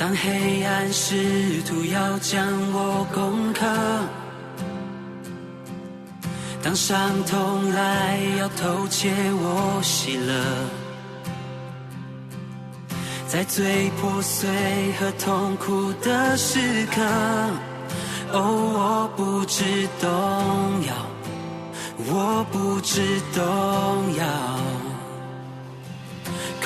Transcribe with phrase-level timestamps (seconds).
[0.00, 3.66] 当黑暗试图要将我攻克，
[6.62, 10.32] 当伤痛来要偷窃我喜乐，
[13.28, 14.48] 在最破碎
[14.98, 17.02] 和痛苦的时刻，
[18.32, 18.40] 哦，
[18.72, 20.08] 我不知动
[20.86, 20.94] 摇，
[22.06, 24.24] 我不知动摇，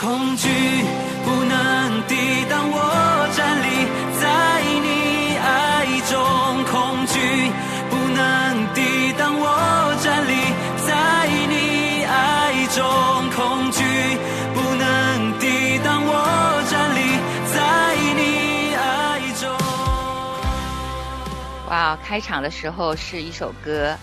[0.00, 0.48] 恐惧
[1.24, 2.14] 不能抵
[2.48, 3.13] 挡我。
[3.36, 3.66] 站立
[4.20, 6.14] 在你爱中，
[6.70, 7.18] 恐惧
[7.90, 8.22] 不能
[8.72, 10.32] 抵挡我站立
[10.86, 12.84] 在你爱中，
[13.34, 13.82] 恐惧
[14.54, 16.12] 不能抵挡我
[16.70, 17.00] 站立
[17.52, 17.58] 在
[18.14, 18.22] 你
[18.76, 19.50] 爱中。
[21.68, 23.96] 哇，开场的时候是一首歌，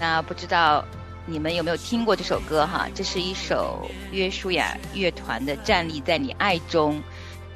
[0.00, 0.84] 那不知道
[1.26, 2.88] 你们有没有听过这首歌哈？
[2.92, 6.96] 这是一首约书亚乐团的《站立在你爱中》。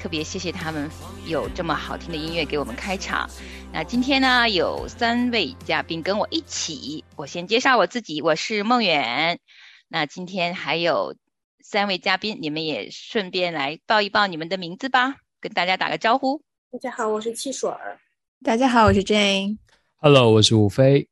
[0.02, 0.90] 特别谢谢他们
[1.28, 3.30] 有这么好听的音乐给我们开场。
[3.72, 7.04] 那今天呢，有三位嘉宾跟我一起。
[7.14, 9.38] 我先介绍我自己，我是梦远。
[9.86, 11.14] 那今天还有
[11.60, 16.42] 三位嘉宾，你们也顺便来报一报你们的名字吧，跟大家打个招呼。
[16.72, 18.00] 大家好，我是汽水儿。
[18.42, 19.58] 大家好，我是 Jane。
[19.98, 21.08] Hello，我是吴飞。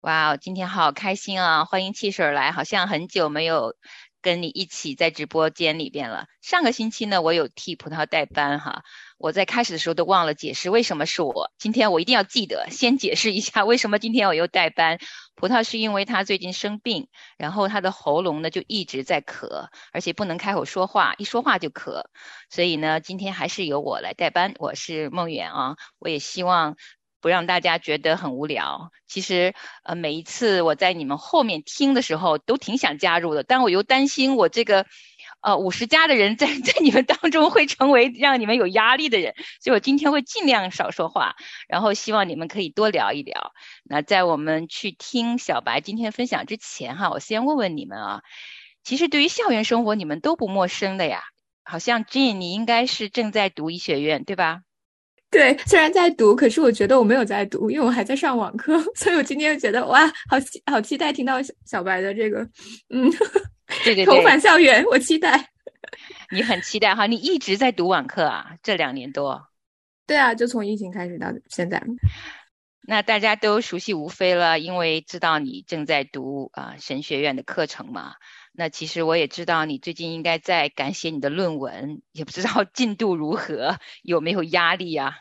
[0.00, 1.66] 哇，今天好开心啊！
[1.66, 3.76] 欢迎汽水儿来，好像很久没有。
[4.22, 6.26] 跟你一起在直播间里边了。
[6.42, 8.82] 上个星期呢，我有替葡萄代班哈。
[9.18, 11.50] 我在开始的时候都忘了解释为什么是我。
[11.58, 14.98] 今天我一定要记得先解释一下为什么今天我又代班。
[15.34, 22.02] 葡萄是因为他最近生病，然后他的喉咙呢就一直在咳，而且不能开口说话，一说话就咳。
[22.50, 24.54] 所以呢，今天还是由我来代班。
[24.58, 26.76] 我是梦远啊，我也希望。
[27.20, 28.90] 不让大家觉得很无聊。
[29.06, 29.54] 其实，
[29.84, 34.86] 呃，每一次我在你们后面听的时候，都挺想加入的，但我又担心我这个，
[35.42, 41.34] 呃，五十加的人在 在你们当中会成为让你们有压力的人，所以我今天会尽量少说话，
[41.68, 43.52] 然后希望你们可以多聊一聊。
[43.84, 48.22] 那在我们去听小白今天分享之前，哈，我先问问你们啊，
[48.84, 51.22] 其实对于校园生活，你们都不陌生的呀。
[51.64, 54.62] 好像 Jane，你应该是正在读医学院，对吧？
[55.32, 62.40] 对，虽然在读，可是我觉得我没有在读，因为我还在上网课， 所以我今天就觉得哇，好期好期待听到小白的这个，
[62.88, 63.08] 嗯，
[63.84, 65.48] 对对对，重返校园，我期待。
[66.32, 69.40] 你很期待哈，你一直在读网课啊，这两年多。
[70.06, 71.80] 对啊，就从疫情开始到现在。
[72.82, 78.14] 那大家都熟悉吴飞了，因为知道你正在读啊神学院的课程嘛。
[78.52, 85.18] 那其实我也知道你最近应该在赶写你的论文，也不知道 进度如何，有没有压力呀？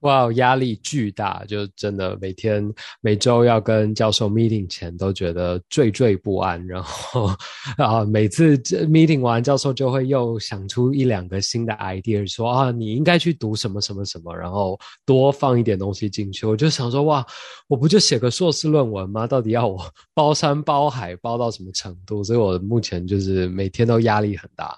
[0.00, 2.66] 哇，压力巨大，就真的每天
[3.00, 7.30] 每周要跟教授 meeting 前都觉得惴惴不安，然后
[7.76, 8.56] 啊，每次
[8.86, 16.46] meeting 完，教授就会又想出一两个新的 idea，说啊，你应该去读什么什么什么，然后多放一点东西进去。
[16.46, 17.24] 我就想说，哇，
[17.68, 19.26] 我不就写个硕士论文吗？
[19.26, 19.78] 到底要我
[20.14, 22.24] 包山包海包到什么程度？
[22.24, 24.74] 所以我目前就是每天都压力很大。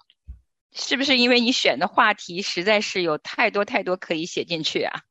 [0.75, 5.03] 是不是因为你选的话题实在是有太多太多可以写进去啊？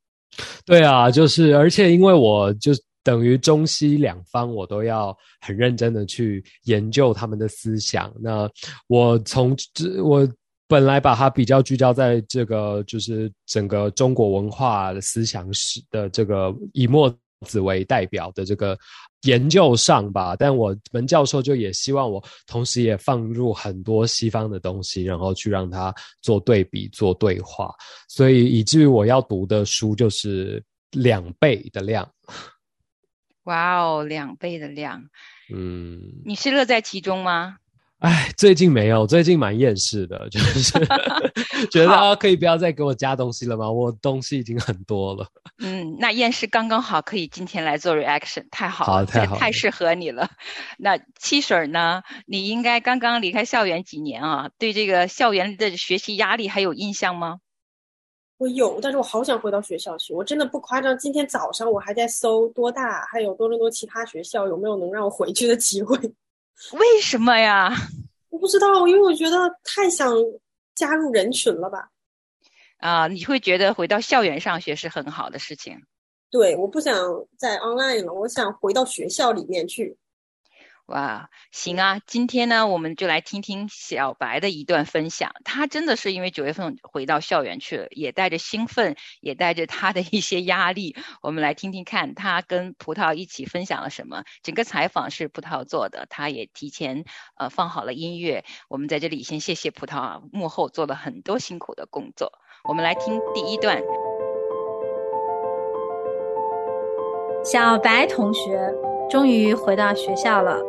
[0.65, 2.71] 对啊，就是，而且因为我就
[3.03, 8.13] 等于中西两方，我都要很认真的去研究他们的思想。
[8.19, 8.49] 那
[8.87, 10.27] 我从这，我
[10.67, 17.13] 本来把它比较聚焦在这个，就是整个中国文化的思想史的这个以墨
[17.46, 18.78] 子为代表的这个。
[19.25, 25.94] 研究上吧，但我们教授就也希望我同时也放入很多西方的东西，然后去让他
[26.24, 27.72] 做对比、做对话，
[28.07, 30.59] 所以以至于我要读的书就是
[30.90, 32.12] 两倍的量。
[33.44, 35.00] 哇哦，两倍的量，
[35.53, 37.58] 嗯，你是乐在其中吗？
[38.01, 40.73] 哎，最近没有，最近蛮厌世的， 就是
[41.69, 43.69] 觉得啊，可以不要再给我加东西了吗？
[43.69, 45.28] 我东西已经很多了。
[45.59, 50.28] 嗯，那厌世刚刚好，可以今天来做 reaction，太好了，太好，太适合你了。
[50.79, 52.02] 那七婶呢？
[52.25, 54.49] 你应该刚刚离开校园几年啊？
[54.58, 57.37] 对这个校园的学习压力还有印象吗？
[58.40, 60.11] 我有，但是我好想回到学校去。
[60.11, 65.96] 我真的不夸张，今天早上我还在搜多大，还有多伦多其他学校有没有能让我回去的机会。
[66.73, 67.73] 为什么呀？
[68.29, 70.13] 我不知道，因为我觉得太想
[70.75, 71.89] 加入人群了吧。
[72.77, 75.77] 啊，你会觉得回到校园上学是很好的事情。
[76.29, 76.95] 对，我不想
[77.37, 79.97] 在 online 了，我想回到学校里面去。
[80.91, 85.32] 哇，行啊，今天呢，我们就来听听小白的一段分享。
[85.46, 90.97] 他真的是因为九月份回到校园去了，也带着兴奋，也带着他的一些压力。
[91.22, 94.26] 我们来听听看他跟葡萄一起分享了什么。
[94.43, 97.05] 整个采访是葡萄做的，他也提前
[97.37, 98.44] 呃放好了音乐。
[98.67, 102.34] 我们在这里先谢谢葡萄啊，幕后做了很多辛苦的工作。
[102.66, 103.82] 我们来听第一段。
[107.46, 108.73] 小白同学
[109.09, 110.59] 终于回到学校了，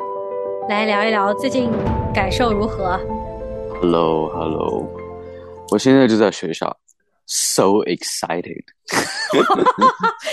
[0.69, 1.71] 来聊一聊最近
[2.15, 2.97] 感受如何
[3.81, 4.89] ？Hello，Hello，
[5.71, 6.75] 我现在就在学校
[7.27, 8.63] ，so excited。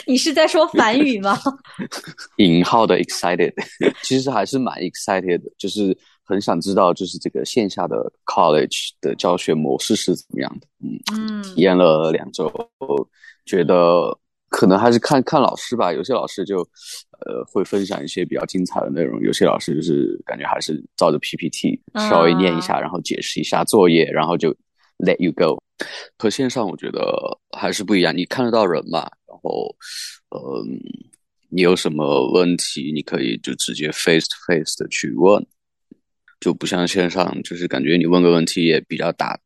[0.05, 1.37] 你是在说梵语吗？
[2.37, 3.53] 引号的 excited，
[4.03, 10.67] 其实还是蛮 excited 的，就是很想知道，就是这个线下的 college 的教学模式是怎么样的。
[11.15, 12.51] 嗯，体验了两周，
[13.45, 14.17] 觉得。
[14.49, 21.79] 可能还是看看老师吧，有些老师就，呃，会分享一些比较精彩的内容，有些老师就是感觉还是照着 PPT
[22.09, 24.49] 稍微念一下，然后解释一下作业，然后就
[24.97, 25.61] let you go。
[26.17, 27.01] 和线上我觉得
[27.57, 29.73] 还是不一样，你看得到人嘛，然后，
[30.35, 30.79] 嗯，
[31.49, 35.45] 你有什么问题，你可以就直接 face to face 的去问，
[36.39, 39.39] 就不像线上，就是感觉你问个问题也比较打，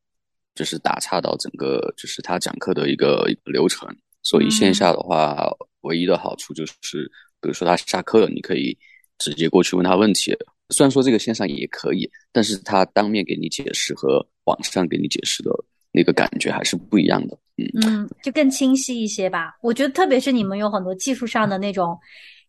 [0.56, 3.88] 就是打岔到整个就是他讲课的一个一个流程。
[4.24, 5.48] 所以线下的话，
[5.82, 8.76] 唯一的好处就是，比如说他下课了，你可以
[9.20, 10.36] 直接过去问他问题。
[10.70, 15.52] 虽然说这个线上也可以，但是他当面给你解释和网上给你解释的
[15.92, 17.38] 那个感觉还是不一样的。
[17.58, 19.56] 嗯嗯，就更清晰一些吧。
[19.62, 21.96] 我觉得，特别是你们有很多技术上的那种，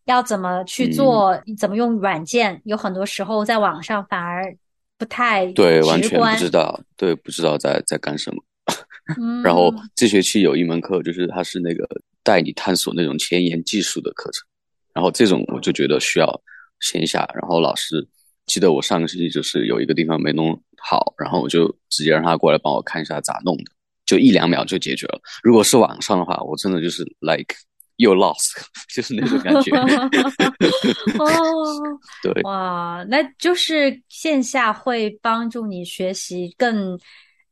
[0.05, 4.57] 要怎么去做，怎么用软件，有很多时候在网上反而
[4.97, 8.41] 不太对，完全不知道，对，不知道在在干什么。
[9.43, 11.87] 然后这学期有一门课，就是它是那个
[12.23, 14.47] 带你探索那种前沿技术的课程，
[14.93, 16.41] 然后这种我就觉得需要
[16.79, 17.29] 线下。
[17.33, 18.07] 然后老师
[18.47, 23.65] 记得我上个星期就是有一个地方没弄好，然后我就直接让他过来帮我看一下咋弄的，
[24.05, 25.21] 就一两秒就解决了。
[25.43, 27.55] 如果是网上的话，我真的就是 like
[27.97, 28.53] you lost，
[28.91, 29.71] 就是那种感觉。
[31.19, 31.29] 哦，
[32.23, 36.99] 对，哇，那就是线下会帮助你学习更。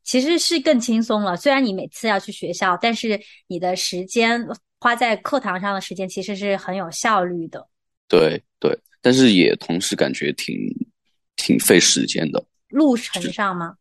[0.04, 1.36] 其实是更轻松了。
[1.36, 4.46] 虽然你每次要去学校，但是你的时间
[4.80, 7.68] 花在课堂上的时间其实是很有效率的。
[8.08, 10.56] 对对，但是也同时感觉挺
[11.36, 12.46] 挺费时间的。
[12.68, 13.76] 路程上吗？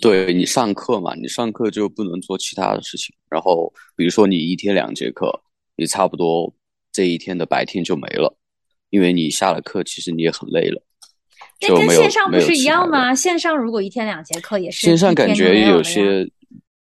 [0.00, 3.14] 对你上课嘛，你上课就不能做其他的事情。
[3.30, 5.30] 然后比如说你一天两节课，
[5.76, 6.52] 你差不多
[6.92, 8.36] 这一天的白天就没了，
[8.90, 10.82] 因为你下了课，其实你也很累了。
[11.62, 13.14] 那跟线上不是一样吗？
[13.14, 16.26] 线上如果一天两节课也是线上感觉有些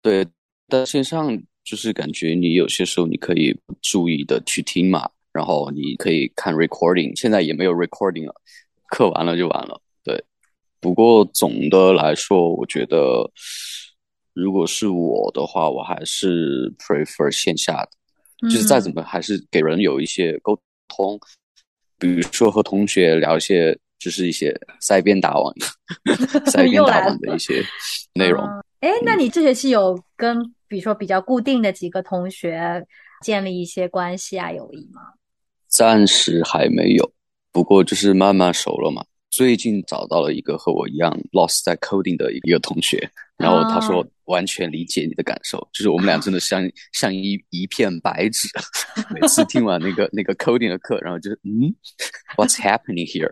[0.03, 0.27] 对，
[0.69, 1.35] 但线上
[1.65, 8.35] 就是感觉你有些时候你可以注意的去听嘛，然后你可以看 recording，现在也没有 recording 了，
[8.91, 9.81] 课完了就完了。
[10.05, 10.23] 对，
[10.79, 13.31] 不过总的来说，我觉得
[14.35, 17.83] 如果是我的话，我还是 prefer 线下
[18.43, 20.55] 的，就是再怎么还是给人有一些沟
[20.87, 21.19] 通，
[21.99, 23.75] 比如说和同学聊一些。
[23.99, 25.53] 就是一些塞边打网、
[26.47, 27.65] 塞边打网的一些
[28.15, 28.45] 内容。
[28.81, 32.87] 哎，那你这学期有跟比如说比较固定的几个同学
[33.23, 35.03] 建立一些关系啊、友谊吗？
[35.69, 37.13] 暂时还没有，
[37.51, 39.05] 不过就是慢慢熟了嘛。
[39.37, 43.07] 最近找到了一个和我一样 lost 在 coding 的一个同学，
[43.37, 46.63] 然后他说完全理解你的感受，就是我们俩真的像
[46.95, 48.49] 像一一片白纸。
[49.13, 51.69] 每次听完那个那个 coding 的课，然后就是嗯
[52.39, 53.31] ，What's happening here？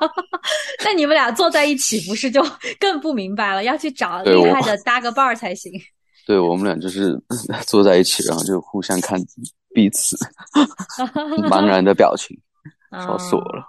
[0.82, 2.42] 那你们俩坐在一起，不是就
[2.80, 3.62] 更不明白了？
[3.64, 5.70] 要去找厉害的搭个伴儿才行。
[6.26, 7.14] 对我们俩就是
[7.66, 9.20] 坐在一起，然后就互相看
[9.74, 10.16] 彼此
[11.50, 12.34] 茫然的表情，
[12.92, 13.62] 笑死我了。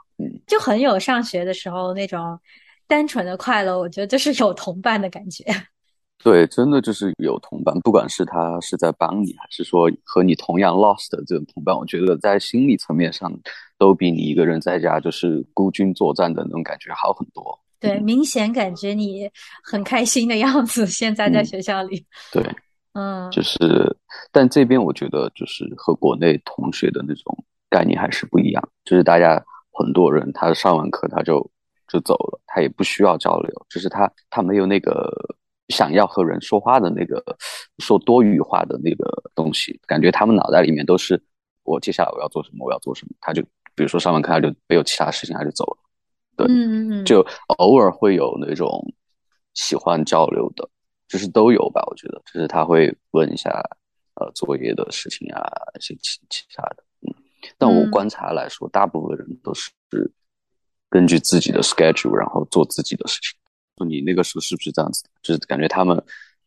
[0.48, 2.40] 就很有上学的时候那种
[2.88, 5.44] 单纯的快乐，我觉得就是有同伴的感觉。
[6.22, 13.32] 对，真的就是有同伴，不管是他是在帮你，还是说和你同样 lost 的这种同伴，我觉得在心理层面上
[13.78, 17.58] 都比你一个人在家就是孤军作战的那种感觉好很多。
[17.80, 19.30] 对，明显感觉你
[19.64, 20.86] 很开心的样子。
[20.86, 22.44] 现在在学校里，对，
[22.96, 23.58] 嗯，就是，
[24.34, 29.42] 但这边我觉得就是和国内同学的那种概念还是不一样，就是大家。
[29.80, 31.40] 很多人他上完课他就
[31.88, 35.10] 就走了，他也不需要交流，就是他他没有那个
[35.70, 37.24] 想要和人说话的那个
[37.78, 41.22] 说多余话的那个东西，感觉他们脑袋里面都是
[41.64, 43.42] 我接下来我要做什么，我要做什么，他就
[43.74, 45.78] 比如说上完课他就没有其他事情他就走了，
[46.36, 47.06] 对，嗯嗯。
[47.06, 47.26] 就
[47.58, 48.84] 偶尔会有那种
[49.54, 50.70] 喜欢交流的，
[51.08, 53.50] 就是都有吧，我觉得，就是他会问一下
[54.16, 55.42] 呃作业的事情啊，
[55.80, 56.84] 一些其其他的。
[57.58, 59.70] 但我观察来说，大部分人都是
[60.90, 63.38] 根据自己的 schedule，然后做自己的事情。
[63.76, 65.04] 就你那个时候是不是这样子？
[65.22, 66.04] 就是感觉他们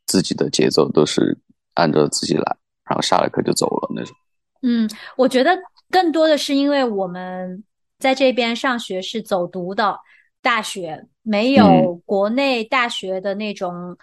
[0.06, 1.36] 自己的节奏都是
[1.74, 4.14] 按照自己来，然后下了课就走了那种。
[4.62, 5.56] 嗯，我觉得
[5.90, 7.64] 更多的是因为我们
[7.98, 9.98] 在这边上学是走读的
[10.42, 13.96] 大学，没有国内大学的那种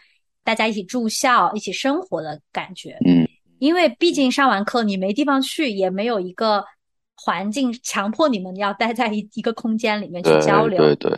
[0.43, 2.97] 大家一起住校、一起生活的感觉。
[3.05, 3.27] 嗯，
[3.59, 6.65] 因为毕竟上完课你没地方去，也没有一个
[7.21, 10.77] 环境强迫你们要待在一一个空间里面去交流。
[10.77, 11.11] 对对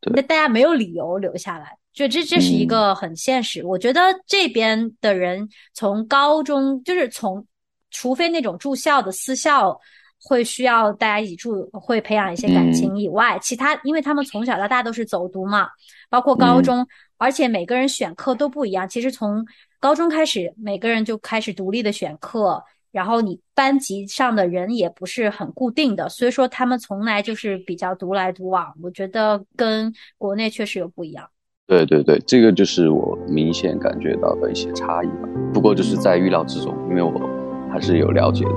[0.00, 3.64] 对，那大家没有理由留下来，就这这是一个很现实。
[3.64, 7.44] 我觉得这边的人从高中就是从，
[7.90, 9.78] 除非那种住校的私校。
[10.20, 15.68] 会需要大家一起住，会培养一些感情以外，其他因为他们从小到大都是走读嘛，
[16.10, 16.84] 包括高中，
[17.18, 18.86] 而且每个人选课都不一样。
[18.88, 19.46] 其实从
[19.78, 28.74] 高中开始，每个人就开始独立的选课，然后你班级上的人也不是很固定的，所以说他们从来就是比较独来独往。
[28.82, 31.28] 我觉得跟国内确实有不一样。
[31.66, 35.28] 对对对，这个就是我明显感觉到的一些差异吧。
[35.52, 37.20] 不过就是在预料之中，因为我
[37.70, 38.52] 还是有了解的。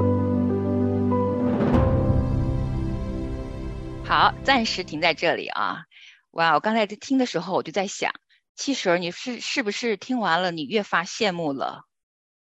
[4.06, 5.84] 好，暂时停在这里啊！
[6.32, 8.12] 哇，我刚才在听的时候，我就在想，
[8.56, 11.84] 七婶，你是是不是听完了，你越发羡慕了？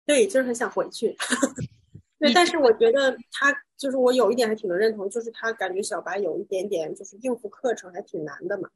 [0.07, 1.17] 对，就是很想回去。
[2.19, 8.69] 对，但是我觉得他就是我有一点还挺能认同，就是他感觉小白有一点点就是应付课程还挺难的嘛。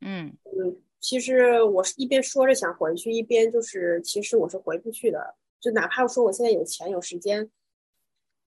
[0.00, 5.34] 嗯嗯，其实我是一边说着想回去，一边就是其实我是回不去的。
[5.60, 7.50] 就哪怕说我现在有钱有时间。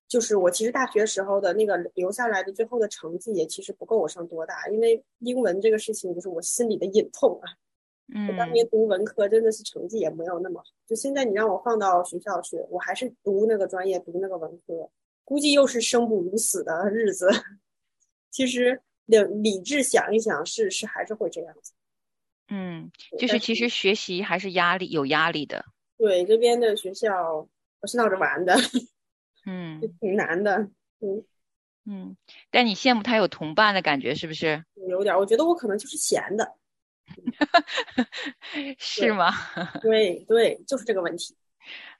[0.08, 7.48] 就是我其实大学时候的那个留下来的最后的成绩也其实不够我上多大，因为英文这个事情就是我心里的隐痛啊。
[8.14, 14.90] 嗯，我当年读文科真的是成绩也没有那么好，就现在你让我放到学校去，我还是读那个专业，读那个文科，
[15.24, 17.28] 估计又是生不如死的日子。
[18.30, 21.72] 其实理理智想一想，是是还是会这样子。
[22.48, 25.64] 嗯，就是其实学习还是压力有压力的。
[25.96, 27.48] 对，这边的学校
[27.80, 28.54] 不是闹着玩的。
[29.46, 30.56] 嗯，挺难的，
[31.00, 31.24] 嗯
[31.84, 32.16] 嗯，
[32.50, 34.64] 但你羡慕他有同伴的感觉是不是？
[34.88, 36.54] 有点，我觉得我可能就是闲的，
[38.78, 39.32] 是吗？
[39.80, 41.34] 对对，就是这个问题。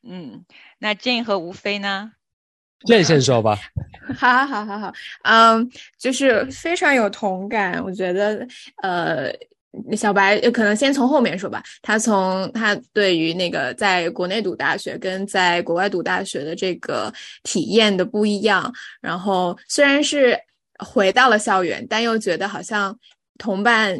[0.02, 0.44] 嗯，
[0.78, 2.12] 那 Jane 和吴飞呢
[2.86, 3.58] ？Jane 先说吧。
[4.18, 4.92] 好好好好好，
[5.24, 8.46] 嗯，就是非常有同感，我觉得，
[8.82, 9.32] 呃。
[9.96, 11.62] 小白可能先从后面说吧。
[11.80, 17.10] 他从他对于那个在国内读大学跟在国外读大学的这个
[17.42, 20.38] 体验的不一样，然后虽然是
[20.78, 22.94] 回到了校园，但又觉得好像
[23.38, 23.96] 同伴。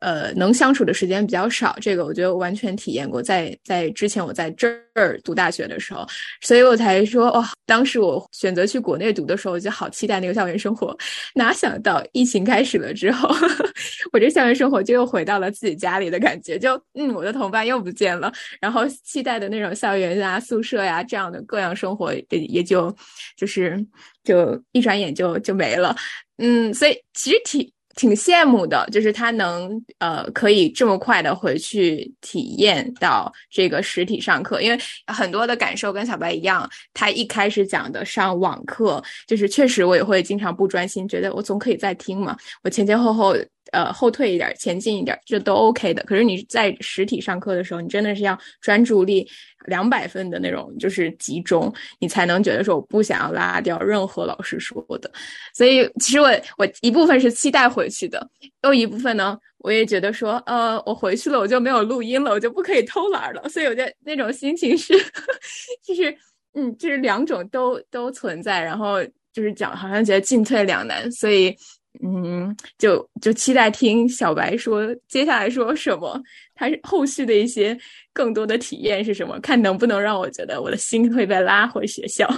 [0.00, 3.22] 呃，能相处的时间比较少，这个我觉得我完全体验过。
[3.22, 6.04] 在在之前我在这儿读大学的时候，
[6.42, 10.96] 所以我才说，哇，当时我选择去国内读的时候，我就好期待那个校园生活。
[11.34, 13.28] 哪想到疫情开始了之后，
[14.12, 22.94] 我这校园生活就又回到了自己家里的感觉，就嗯，我的同伴又不见了，然后期待的那种校园啊、宿舍呀这样的各样生活也也就
[23.36, 23.78] 就是
[24.24, 25.94] 就一转眼就就没了。
[26.38, 27.72] 嗯，所以其实体。
[27.96, 43.34] 挺羡慕的，就是他能呃可以这么快的回去体验到这个实体上课，因为很多的感受跟小白一样，他一开始讲的上网课，就是确实我也会经常不专心，觉得我总可以再听嘛，我前前后后。
[43.72, 46.00] 呃，后退一点，前进一点，这都 OK 的。
[46.04, 49.28] 可是你在实体上课的时候，你真的是要专注力
[49.66, 55.10] 两百分的那种，就是集中，你才能觉得说我不想要拉掉任何老师说的。
[55.54, 58.28] 所以，其实我我一部分是期待回去的，
[58.62, 63.48] 又一部分呢，我也觉得说，呃，我回去了，我就没有录音了，我就不可以偷懒了。
[63.48, 64.94] 所以，我觉得那种心情是，
[65.86, 66.16] 就是
[66.54, 71.56] 嗯，就是两种都都存在，然后就是讲，好像觉得进退两难，所以。
[72.02, 76.20] 嗯，就就期待听小白说接下来说什么，
[76.54, 77.76] 他后续的一些
[78.12, 79.38] 更多的体验是什么？
[79.40, 82.28] 看能不能让我觉得我的心会被拉回学校，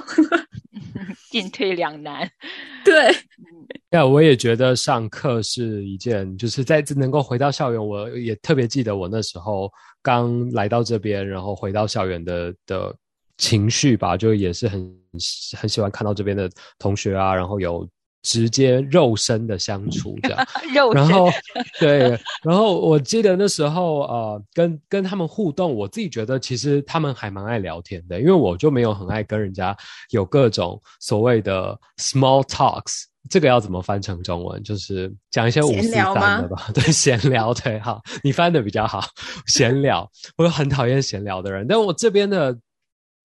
[1.30, 2.30] 进退两难。
[2.84, 3.10] 对，
[3.90, 9.70] 那我也觉得上课是一件，就是在能够回到校园，我也特别记得我那时候
[10.02, 12.94] 刚来到这边，然后回到校园的的
[13.36, 14.80] 情绪吧，就也是很
[15.56, 17.88] 很喜欢看到这边的同学啊，然后有。
[18.22, 20.46] 直接肉身的相处这样，
[20.92, 21.30] 然后
[21.78, 29.76] 对，然后我记得那时候呃，跟跟他们互动，我自己觉得其实他们还蛮爱聊天的，因为我就没有很爱跟人家
[30.10, 34.62] 有各种所谓的 small talks，这个要怎么翻成中文？
[34.62, 39.04] 就是讲一些五四三的吧，对，闲聊，对，好，你翻的比较好，
[39.46, 42.58] 闲聊，我很讨厌闲聊的人，但我这边的。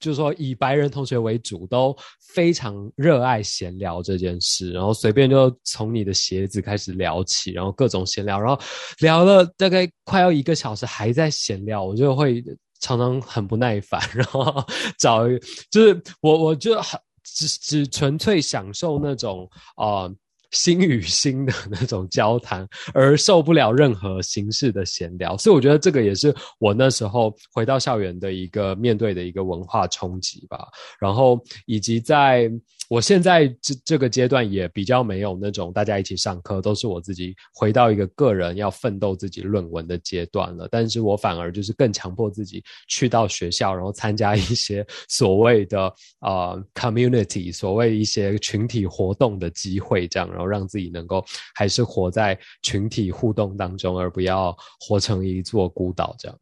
[0.03, 8.61] 就是说，以白人同学为主，都非常热爱闲聊这件事，然后随便就从你的鞋子开始聊起，然后各种闲聊，然后
[8.99, 12.43] 聊了大概快要一个小时还在闲聊，我就会
[12.81, 14.61] 常常很不耐烦，然后
[14.99, 15.25] 找
[15.71, 20.11] 就是我我就很只只纯粹享受那种啊
[20.53, 25.35] 心与心的那种交谈，而受不了任何形式的闲聊。
[25.37, 30.67] 所以我觉得这个也是我那时候回到校园的一个面对的一个文化冲击吧。
[30.97, 32.49] 然后以及在
[32.93, 40.67] 我现在这这个阶段也比较没有那种大家一起上课，都是我自己回到一个个人要奋斗自己论文的阶段了。
[40.69, 56.39] 但是我反而就是更强迫自己去到学校，然后参加一些 所谓的啊 community，所谓一些群体活动的机会，这样，然后让自己能够还是活在群体互动当中，而不要活成一座孤岛这样。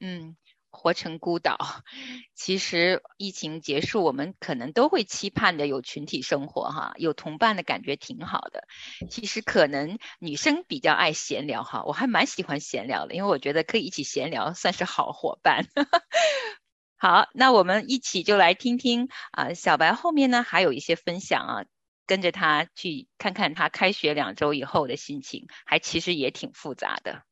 [0.00, 0.34] 嗯。
[0.82, 1.56] 活成孤岛，
[2.34, 8.66] 其实疫情结束，我们可能都会期盼的有群体生活哈，有同伴的感觉挺好的。
[9.08, 15.68] 其实可能女生比较爱闲聊哈，我还蛮喜欢闲聊的，因为我觉得可以一起闲聊，算是好伙伴。
[16.98, 21.64] 好，那我们一起就来听听啊，小白后面呢还有一些分享啊，
[22.08, 27.22] 跟着他去看看他开学两周以后的心情，还其实也挺复杂的。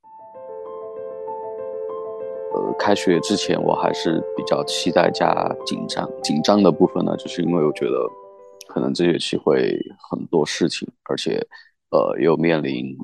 [2.52, 5.33] 呃，开学之前我还是比较期待加
[5.64, 6.09] 紧张。
[6.23, 7.92] 紧张的部分呢，就是因为我觉得
[8.69, 9.78] 可能这学期会
[10.11, 11.47] 很多事情，而且
[11.90, 12.97] 呃，又面临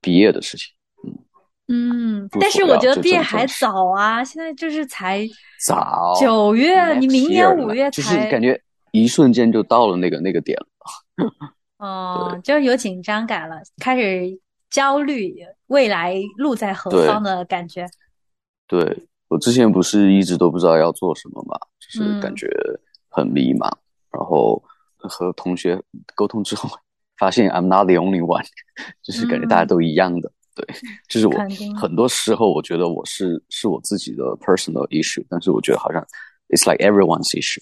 [0.00, 0.72] 毕业的事情。
[1.04, 1.18] 嗯
[1.68, 5.26] 嗯，但是我觉得毕业还早啊，现在就是才
[5.66, 8.60] 早九月，你明年五月才，就是感觉
[8.92, 11.26] 一瞬间就到了那个那个点了。
[11.78, 14.38] 哦，就是有紧张感了，开始
[14.70, 15.34] 焦虑
[15.68, 17.86] 未来路在何方的感觉。
[18.66, 22.48] 对我之前不是一直都不知道要做什么嘛，就是感觉
[23.08, 23.70] 很迷茫。
[24.10, 24.62] 然后
[24.98, 25.80] 和同学
[26.14, 26.70] 沟通之后，
[27.18, 28.46] 发现 I'm not the only one，
[29.02, 30.30] 就是感觉大家都一样的。
[30.54, 30.64] 对，
[31.08, 31.34] 就是我
[31.76, 36.00] 很多时候我觉得我是是我自己的 personal issue，但是我觉得好像
[36.48, 37.60] it's like everyone's issue，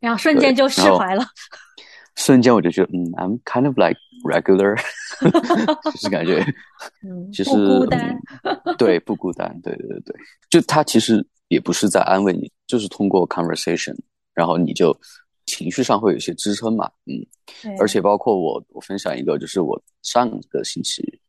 [0.00, 1.24] 然后瞬间就释怀了。
[2.16, 4.74] 瞬间我就觉得，嗯，I'm kind of like regular，
[5.92, 6.44] 就是感觉，
[7.02, 8.20] 嗯，其实不孤单，
[8.78, 10.00] 对，不孤单，对对对。
[10.00, 10.16] 对，
[10.50, 13.94] 就他其实也不是在安慰你，就是通过 conversation，
[14.32, 14.96] 然后你就
[15.46, 17.24] 情绪上会有一些支撑嘛，嗯，
[17.78, 21.20] 而且包括我，我分享一个，就是我上个星期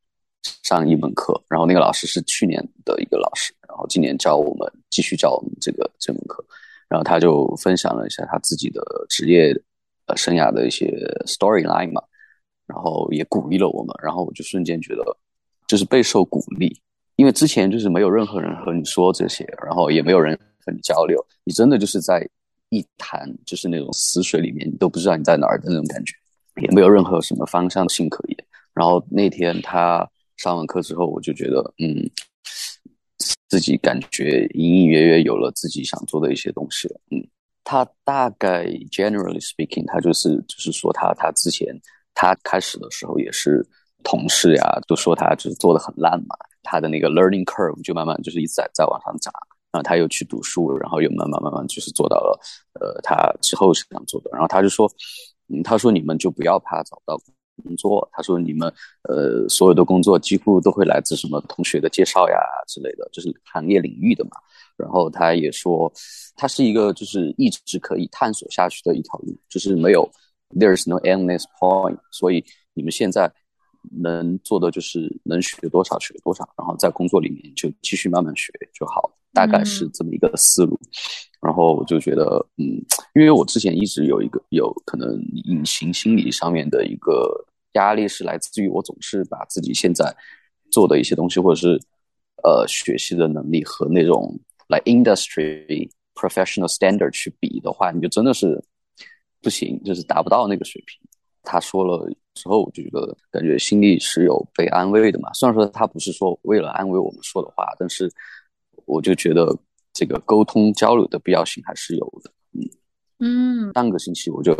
[0.64, 6.44] 上一门课，然后那个老师是去年的一个老师，然后今年教我们继续教我们这个这门课，
[6.88, 9.54] 然后他就分享了一下他自己的职业。
[10.08, 10.86] 呃，生涯的一些
[11.26, 12.00] storyline 嘛，
[12.68, 15.04] 然后也鼓励了我们，然后我就瞬间觉得
[15.68, 16.82] 就是备受鼓励，
[17.16, 22.28] 因为之前就是没有任何人和你说这些，然后也没有人和你交流，你真的就是在
[22.70, 26.14] 一潭就是那种死水里面，你都不知道你在哪儿的那种感觉，
[26.62, 28.38] 也没有任何什么方向性可言。
[28.74, 32.10] 然后那天他上完课之后，我就觉得，嗯，
[33.48, 37.28] 自己感觉隐隐约约有了自己想做的一些东西了，嗯。
[37.68, 41.68] 他大概 generally speaking，他就是就是说他他之前
[42.16, 43.64] 他开始的时候也是
[44.04, 49.32] 同事呀都说他就是做的很烂嘛，他的那个 learning curve 就慢慢就是一直在在往上涨，
[49.72, 52.40] 然后他又去读书，然后又慢慢慢慢就是做到了
[52.80, 54.90] 呃他之后是这样做的，然后他就说，
[55.50, 57.20] 嗯，他说你们就不要怕找不到
[57.64, 58.72] 工作，他说你们
[59.10, 64.32] 呃所有的工作几乎都会来自什么同学的介绍呀之类的，就是行业领域的嘛。
[64.78, 65.92] 然后他也说，
[66.36, 70.06] 他是一个就是一直可以探索下去的一条路，就是没有
[70.50, 71.98] there's no endless point。
[72.12, 73.32] 所以你们现在
[74.02, 80.80] 能做的就是能学多少学多少，然后在工作里面就继续慢慢学就好，大概是这么一个思路。
[81.42, 82.66] 然后我就觉得，嗯，
[83.14, 90.16] 因为我之前一直有一个有可能隐形心理上面的一个压力，是来自于我总是把自己现在
[90.72, 91.80] 做的一些东西，或者是
[92.44, 94.40] 呃学习的能力和那种。
[94.68, 98.60] 来 industry professional standard 去比的话，你就真的是
[99.46, 101.00] 不行，就是达不到那个水平。
[101.44, 105.32] 他说了之后，我就觉得感觉心里是有被安慰的嘛。
[105.34, 108.12] 虽然说他不是说为了安慰我们说的话，但是
[108.86, 109.56] 我就觉得
[109.94, 112.32] 这个沟通交流的必要性还是有的。
[112.54, 114.52] 嗯嗯，上个星期我就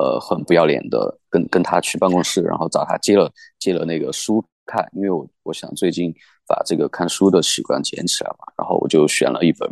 [0.00, 6.14] 呃很不要脸的跟跟他去办公室，然后找他借了借了那个书看，因为我我想最近。
[6.44, 9.66] 把这个看书的习惯捡起来嘛，然后我就选了一本，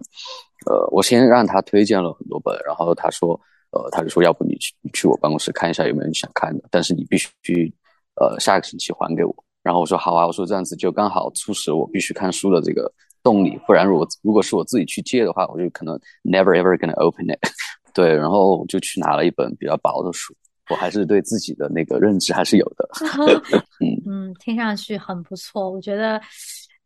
[0.66, 3.38] 呃，我先让他推荐了很多本，然后他说，
[3.72, 7.72] 呃，他就说要不你去去我办公室看一下有没有你想看的，但是你必须，
[8.16, 9.34] 呃，下个星期还给我。
[9.62, 17.38] 然后我说好啊，我说这样子就刚好促使我必须看书的这个动力，不然如果如果是我自己去借的话，我就可能 never ever gonna open it。
[17.94, 20.34] 对，然后我就去拿了一本比较薄的书，
[20.70, 22.88] 我还是对自己的那个认知还是有的。
[23.80, 26.20] 嗯 嗯，听上去很不错，我觉得。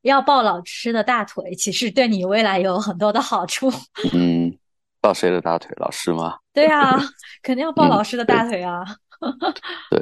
[0.02, 3.72] 要抱老师的大腿，其实对你未来有很多的好处。
[4.12, 4.54] 嗯，
[5.04, 5.70] 抱谁的大腿？
[5.76, 6.38] 老师吗？
[6.54, 6.98] 对啊，
[7.42, 8.82] 肯定要抱老师的大腿啊。
[9.90, 10.00] 对，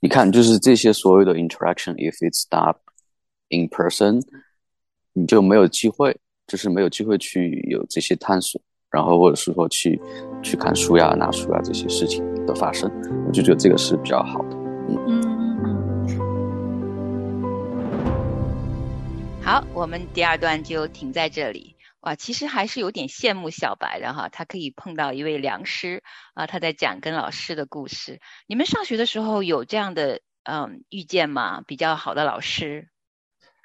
[0.00, 2.78] 你看，就是这些所有的 interaction，if it's not
[3.50, 4.22] in person，
[5.12, 8.58] 你就没有机会，就是没有机会去有这些探索，
[8.90, 10.00] 然后或者是说去
[10.42, 12.90] 去看书呀、拿书呀这些事情的发生，
[13.26, 14.56] 我就觉得这个是比较好的。
[15.06, 15.20] 嗯。
[19.42, 21.71] 好，我们第二段就停在这里。
[22.02, 26.02] 哇，其实还是有点羡慕小白的哈，他可以碰到一位良师
[26.34, 28.20] 啊，他在讲跟老师的故事。
[28.46, 31.62] 你们上学的时候有这样的嗯遇见吗？
[31.66, 32.91] 比较好的老师？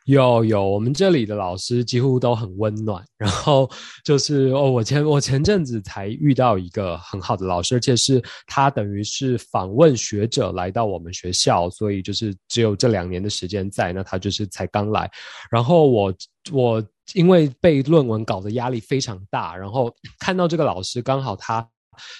[0.08, 3.04] 有有，我们这里的老师几乎都很温暖。
[3.18, 3.70] 然后
[4.06, 15.12] 就是哦，我前我前阵子才遇到一个很好的老师，而且是他等于是访问学者来到我们学校，所以就是只有这两年的时间在，那他就是才刚来。
[15.52, 16.14] 然后我
[16.54, 16.82] 我
[17.14, 21.68] 因为被论文搞得压力非常大，然后看到这个老师刚好他。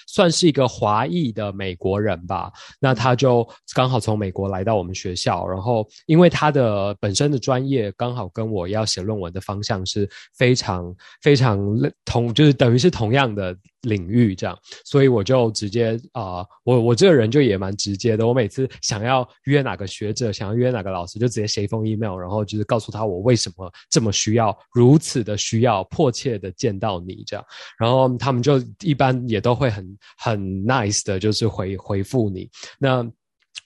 [0.06, 11.58] 算是一个华裔的美国人吧，那他就刚好从美国来到我们学校，然后因为他的本身的专业刚好跟我要写论文的方向是非常非常
[12.04, 13.56] 同，就是等于是同样的。
[13.82, 18.26] 领域这样，所以我就直接啊，我我这个人就也蛮直接的。
[18.26, 27.44] 我每次想要约哪个学者，想要约哪个老师，就直接写一封 email，然后就是告诉他我为什么这么需要，如此的需要，迫切的见到你这样。
[27.78, 32.50] 然后他们就一般也都会很很 nice 的，就是回回复你。
[32.80, 33.08] 那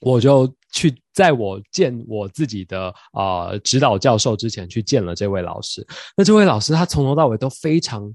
[0.00, 5.86] 我就去在我见我自己的啊指导教授之前去见了这位老师。
[6.16, 8.14] 那这位老师他从头到尾都非常。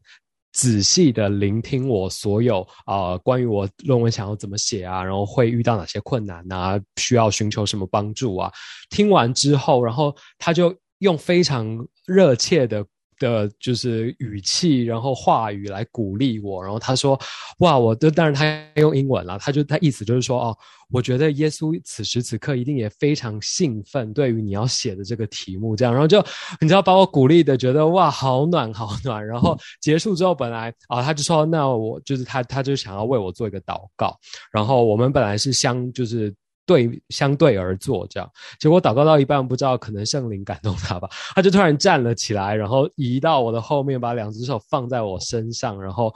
[0.57, 8.51] 仔细的聆听我所有啊，关于我论文想要怎么写啊，然后会遇到哪些困难呐，需要寻求什么帮助啊？
[8.89, 12.83] 听完之后，然后他就用非常热切的。
[13.19, 16.61] 的就是语气，然后话语来鼓励我。
[16.63, 17.19] 然后他说
[17.59, 20.57] ：“哇，我的当然他用英文了，他就他意思就是说哦，
[20.91, 25.93] 我觉得耶稣此时此刻一定也非常兴奋，对于你要写的这个题目这样。
[25.93, 26.23] 然后就
[26.59, 29.25] 你知道把我鼓励的，觉得哇，好暖好暖。
[29.25, 34.17] 然后结束之后，本来啊，他就说那我就是他，他就想要为我做一个祷告。
[34.51, 36.33] 然后我们本来是相就是。
[36.67, 38.29] 对，相对而坐，这样。
[38.59, 46.13] 结果祷告到一半，不知道可能圣灵感动他吧，他就突然站了起来，然后移到我的后面，把两只手放在我身上，然后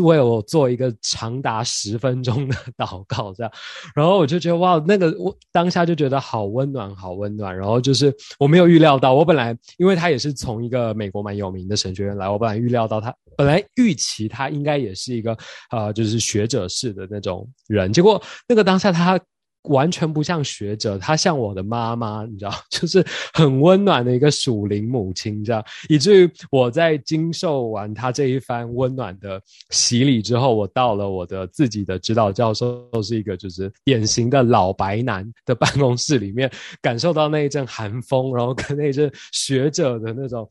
[0.00, 3.52] 为我做一个长达十分钟的 祷告，这样。
[3.94, 7.54] 然后我就觉得哇，那个我当下就觉得好温暖，好温暖。
[7.54, 15.36] 然后就是我没有预料到，我本来因为他也是从一个美国蛮有名的神学院来，我本来预料到他，本来预期他应该也是一个
[15.70, 17.92] 呃，就是学者式的那种人。
[17.92, 19.20] 结果那个当下他。
[19.64, 40.48] 完全不像学者，她像我的妈妈，你知道， 就是很温暖的一个属灵母亲，这样，以至于我在经受完她这一番温暖的洗礼之后，我到了我的自己的指导教授，都是一个就是典型的老白男的办公室里面，感受到那一阵寒风，然后跟那一阵学者的那种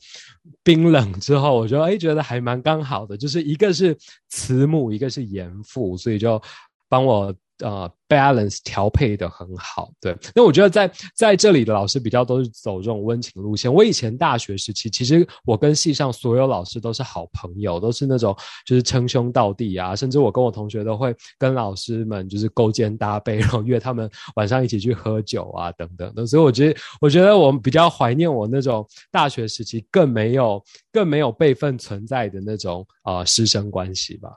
[0.64, 3.98] 冰冷之后，我觉得哎，觉得还蛮刚好的，就是一个是
[4.30, 6.42] 慈母，一个是严父，所以就
[6.88, 7.34] 帮我。
[7.62, 10.16] 呃，balance 调配的很好，对。
[10.36, 13.72] 那我觉得在在这里的老师比较都是走这种温情路线。
[13.74, 26.26] 我以前大学时期，其实我跟系上所有老师都是好朋友，都是那种就是称兄道弟啊，甚至我跟我同学都会跟老师们就是勾肩搭背，然后约他们晚上一起去喝酒啊，等等的。
[26.26, 34.32] 所以我觉得，我觉得我比较怀念我那种大学时期更没有更没有辈分存在的那种啊师生关系吧。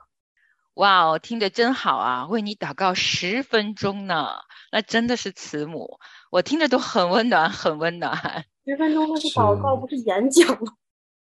[0.75, 2.27] 哇哦，听着真好啊！
[2.27, 4.35] 为你祷告十分钟呢，
[4.71, 8.45] 那真的是慈母，我听着都很温暖，很温暖。
[8.65, 10.73] 十分钟那是祷告，不是演讲吗？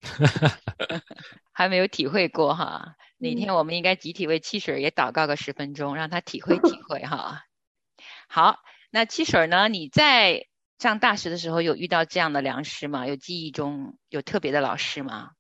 [1.53, 7.43] 还没有体会过哈，哪天我们应该集体为汽水也祷告个十分钟，让他体会体会哈。
[8.29, 8.59] 好，
[8.91, 9.69] 那汽水呢？
[9.69, 10.47] 你在
[10.81, 13.07] 上大学的时候有遇到这样的良师吗？
[13.07, 15.31] 有记忆中有特别的老师吗？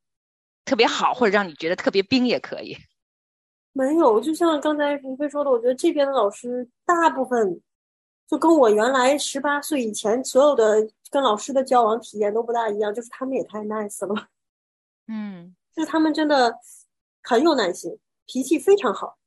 [0.64, 2.78] 特别好，或者让你觉得特别冰也可以。
[3.76, 7.60] 没有，就像刚才吴飞说的，我觉得这边的老师大部分
[8.26, 14.28] 就跟我原来十八岁以前所有的跟老师的交往体验都不大一样，就是他们也太 nice 了，
[15.08, 16.58] 嗯，就是他们真的
[17.22, 19.18] 很有耐心，脾气非常好，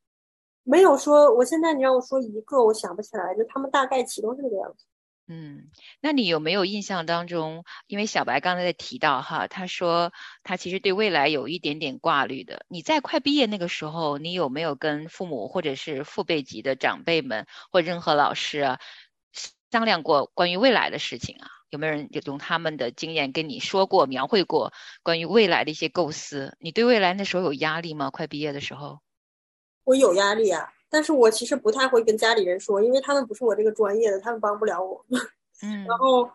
[0.63, 4.85] 没有说我现在你让我说一个，我想不起来，就他们大概其都是这个样子。
[5.31, 5.69] 嗯，
[6.01, 7.63] 那你有没有印象当中？
[7.85, 10.11] 因为小白刚才在提到哈，他说
[10.41, 12.65] 他其实对未来有一点点挂虑的。
[12.67, 18.79] 你在快毕业那个时候，你有没有跟父母或者是父辈级的长辈们或任何老师啊
[19.71, 21.47] 商量过关于未来的事情啊？
[21.69, 26.57] 有没有人用他们的经验跟你说过、描绘过关于未来的一些构思？
[26.59, 28.09] 你对未来那时候有压力吗？
[28.09, 29.01] 快毕业的时候，
[29.83, 35.05] 我有压力啊，但是我其实不太会跟家里人说，因为他们不是我这个专业的，他们帮不了我。
[35.61, 36.29] 嗯，然后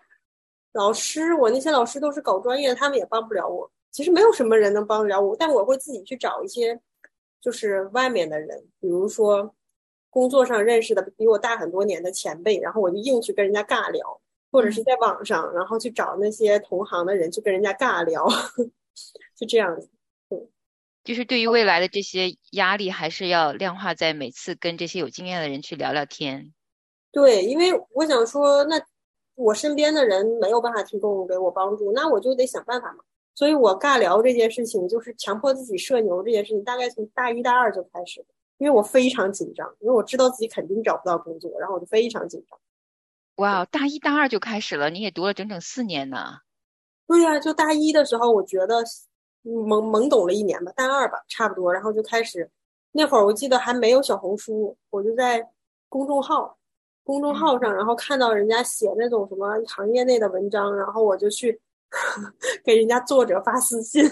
[0.72, 3.70] 老师，我那些老师都是搞专业的，他们也帮不了我。
[3.90, 6.80] 其实没有什么人能帮得了我，但我会自己去找一些，
[7.40, 9.54] 就是外面的人，比如说
[10.10, 18.26] 工作上认识的比我大很多年的前辈，然后我就硬去跟人家尬聊，或者是在网上，然后去找那些同行的人去跟人家尬聊，
[19.36, 19.88] 就这样子。
[21.04, 26.52] 就是对于未来的这些压力，还是要量化在每次跟这些有经验的人去聊聊天。
[27.12, 28.80] 对，因为我想说，那
[29.34, 33.04] 我身边的人没有办法提供给我帮助，那我就得想办法嘛。
[33.34, 38.26] 所以我尬聊这件事情，就是强迫自己社牛这件事情，大概从大一大二就开始了。
[38.58, 42.58] 因为我非常紧张，因为我知道自己肯定找不到工作，然后我就非常紧张。
[43.36, 46.38] 哇，大一大二就开始了，你也读了整整四年呢。
[47.08, 48.84] 对呀，就大一的时候，我觉得
[49.44, 52.50] 懵懵懂了一年吧，大二吧，差不多，然后就开始。
[52.92, 55.46] 那会儿我记得还没有小红书，我就在
[55.88, 56.58] 公众号
[57.02, 61.60] 公众号上，然后看到人家写那种什么行业内的文章，然后我就去。
[62.64, 64.02] 给人家作者发私信，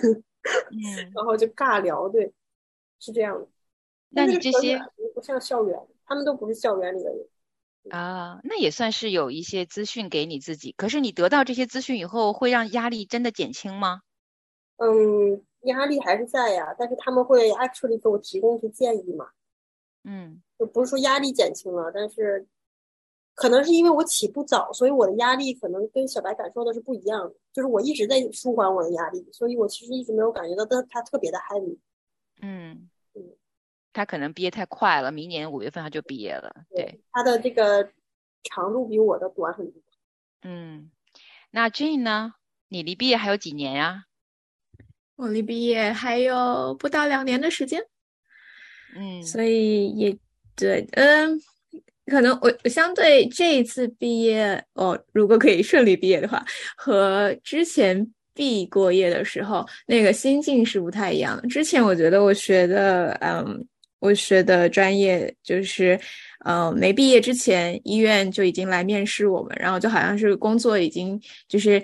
[1.12, 2.33] 然后就尬聊，对，
[3.01, 3.49] 是这样的。
[4.11, 4.81] 那你这些
[5.12, 7.27] 不像校园，他们都不是校园里的人
[7.90, 8.38] 啊。
[8.45, 10.73] 那也算是有一些资讯给你自己。
[10.79, 14.03] 可是你得到这些资讯以后，会让压力真的减轻吗？
[14.83, 19.29] 嗯，压力还是在呀，但是他们会 actually 给我提供一些建议嘛。
[20.05, 22.47] 嗯，就不是说压力减轻了，但是。
[23.35, 27.35] 可能是因为我起步早，所以我的压力可能跟小白感受的是不一样的。
[27.51, 31.79] 就是我一直在舒缓我的压力，所以我其实一直没有感觉到他他特别的 heavy。
[32.42, 33.35] 嗯嗯，
[33.95, 36.55] 他可能毕业太快了，明年五月份他就毕业了。
[36.75, 37.90] 对，他的这个
[38.42, 39.81] 长度比我的短很多。
[40.42, 40.90] 嗯，
[41.53, 42.35] 那 Jane 呢？
[42.68, 44.05] 你离毕业还有几年呀？
[45.16, 47.83] 我离毕业还有不到两年的时间。
[48.96, 50.16] 嗯，所以也
[50.57, 51.40] 对，嗯。
[52.07, 56.44] 可能我我相对这一次毕业哦，如果可以顺利毕业的话，
[56.77, 61.46] 和之前毕过业的时候那个心境是不太一样的。
[61.46, 63.64] 之前我觉得我学的，嗯，
[64.01, 65.98] 我学的专业就是，
[66.44, 71.81] 嗯，没毕业之前医院就已经来面试我们，然后就好像是工作已经就是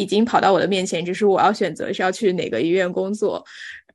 [0.00, 3.44] 已经跑到我的面前，只是我要选择是要去哪个医院工作，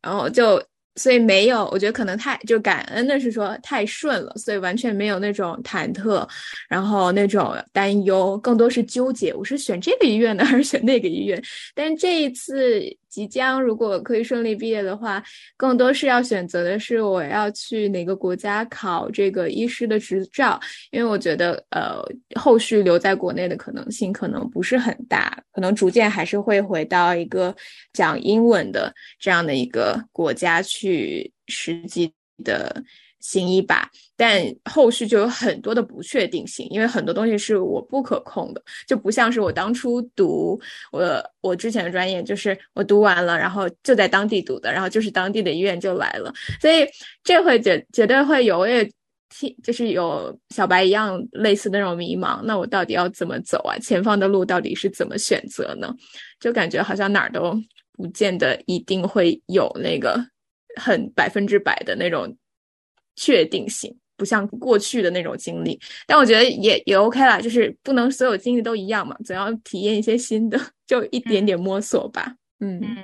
[0.01, 0.61] 然后就。
[0.97, 6.25] 所以没有，我觉得可能太就感恩的是说太顺了，所以完全没有那种忐忑，
[6.69, 11.43] 然后那种担忧，更多是纠结，我是选这个医院呢，还是选那个医院？
[11.73, 12.81] 但这一次。
[13.15, 15.23] 即将如果可以顺利毕业的话，
[15.55, 20.59] 更多是要选择的是我要去哪个国家考这个医师的执照，
[20.91, 22.03] 因为我觉得呃
[22.37, 27.55] 后续留在国内的可能性可能不是很大，可能逐渐还是会回到一个
[27.93, 32.83] 讲英文的这样的一个国家去实际的。
[33.25, 40.61] 行一把，但后续就有很多的不确定性，因为很多东西是我不可控的，就不像是我当初读
[40.91, 46.85] 我我之前的专业，就是我读完了，然后就在当地读的，然后就是当地的医院就来了，所以
[47.23, 48.87] 这会绝绝对会有，我也
[49.29, 53.75] 听就是有小白一样类似那种迷茫，那我到底要怎么走啊？
[53.79, 55.91] 前方的路到底是怎么选择呢？
[56.39, 57.59] 就感觉好像哪儿都
[57.93, 60.23] 不见得一定会有那个
[60.79, 62.37] 很百分之百的那种。
[63.15, 72.35] 确定性不像过去的那种经历，但我觉得也也 OK 啦，就是不能所有经历都一样嘛，总要体验一些新的， 就一点点摸索吧。
[72.59, 73.03] 嗯嗯，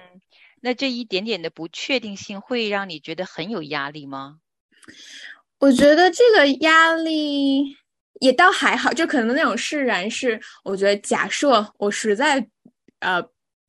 [0.61, 4.37] 那这一点点的不确定性会让你觉得很有压力吗？
[5.59, 7.75] 我觉得这个压力
[8.21, 12.47] 也倒还好，就可能那种释然是，我觉得假设我实在
[12.99, 13.21] 呃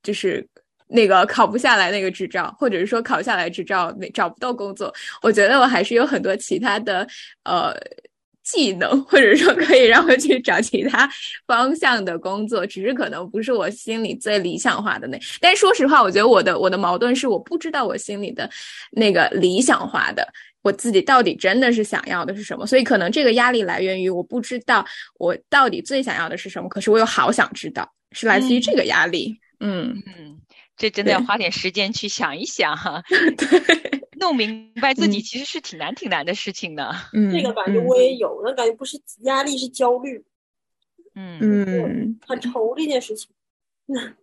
[0.02, 0.48] 就是。
[0.92, 7.06] 那个考不下来那个执照，或者是说考下来执照没找不到工作，我觉得我还是有很多其他的
[7.44, 7.74] 呃
[8.42, 11.08] 技能，或者说可以让我去找其他
[11.46, 15.18] 方向的工作，只是可能不是我心里最理想化的那。
[15.40, 18.50] 但说实话，我觉得我的我的矛盾是我不知道我心里的
[18.90, 20.26] 那个理想化的
[20.60, 24.84] 我自己到底真的是想要的是什么，所以可能这个压力来源于我不知道
[25.18, 29.38] 我到底最想要的是什么，可是我又好想知道，是来自于这个压力。
[29.60, 30.36] 嗯嗯。
[30.82, 33.04] 这真的要花点时间去想一想哈，
[33.38, 36.92] 对，弄明白自己其实是挺难挺难的事情的。
[37.12, 40.24] 嗯，这个感觉我也有，那感觉不是压力，是焦虑。
[41.14, 43.30] 嗯嗯，很愁这件事情。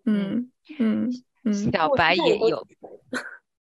[0.04, 2.68] 嗯嗯嗯，小白也有，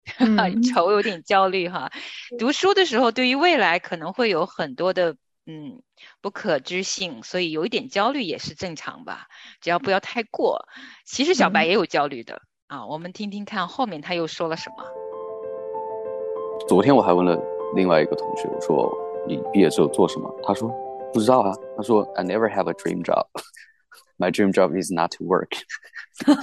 [0.72, 1.90] 愁有点焦虑哈。
[2.38, 5.82] 读书的时候，对于未来可能会有很多的嗯
[6.20, 9.26] 不可知性，所以有一点焦虑也是正常吧，
[9.60, 10.68] 只要不要太过。
[11.04, 12.40] 其实小白也有焦虑的。
[12.74, 14.84] 啊，我们听听看后面他又说了什么。
[16.66, 17.40] 昨天我还问了
[17.76, 18.92] 另外一个同学，我说
[19.28, 20.28] 你毕业之后做什么？
[20.42, 20.68] 他说
[21.12, 21.54] 不知道啊。
[21.76, 23.26] 他说 I never have a dream job.
[24.18, 25.50] My dream job is not to work.
[26.26, 26.34] 哈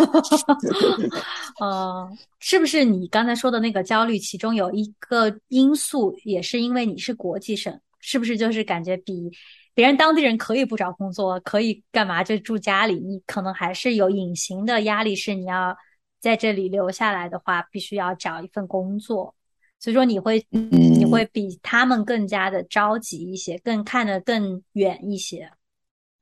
[1.60, 9.30] 呃，是不是你刚才说的那个焦虑，其中有一个因素也是因为你是国际生，是不是就是感觉比
[9.74, 15.76] 别人当地人可以不找工作，可以干嘛就住家里，你可能还是有隐形的压力，是你要
[16.22, 19.36] 在这里留下来的话，必须要找一份工作，
[19.80, 25.52] 所以说你会你会比他们更加的着急一些，更看得更远一些。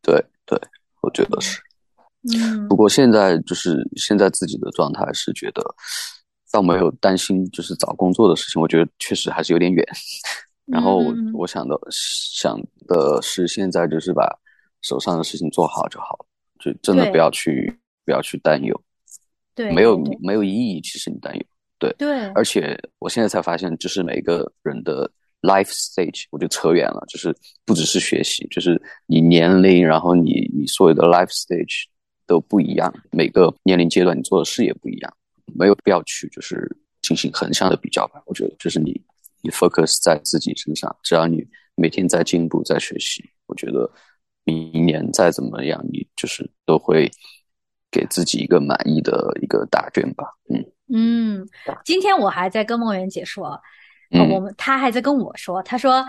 [0.02, 0.58] 对对，
[1.02, 1.62] 我觉得是。
[2.34, 5.62] 嗯，不过现在就是现在自己的状态是觉得，
[6.52, 9.86] 倒没有担心就是找工作的事情，我觉得确实还是有点远。
[10.66, 11.02] 然后
[11.34, 14.30] 我想的想的是，现在就是把
[14.82, 16.26] 手上的事情做好就好了，
[16.60, 17.74] 就真的不要去
[18.06, 18.82] 不要去担忧，
[19.60, 20.80] 对，没有没有意义。
[20.82, 21.44] 其实你担忧，
[21.78, 22.28] 对对。
[22.30, 31.86] 而且我现在才发现，就是每个人的 life stage，我就扯远了，就是不只是学习，就是你年龄，然后你你所有的 life stage。
[32.30, 35.12] 都不一样，每个年龄阶段你做的事也不一样，
[35.56, 38.22] 没有必要去就是进行横向的比较吧。
[38.28, 38.92] 我觉得就是你
[39.42, 41.44] 你 focus 在自己身上，只要你
[41.74, 43.92] 每天在进步在学习，我觉得
[44.44, 47.10] 明年再怎么样，你就是都会
[47.92, 50.26] 给自己一个满意的一个答卷吧。
[50.50, 51.48] 嗯嗯，
[51.86, 53.60] 今天我还在跟梦圆姐说，
[54.32, 56.06] 我们她还在跟我说，她说，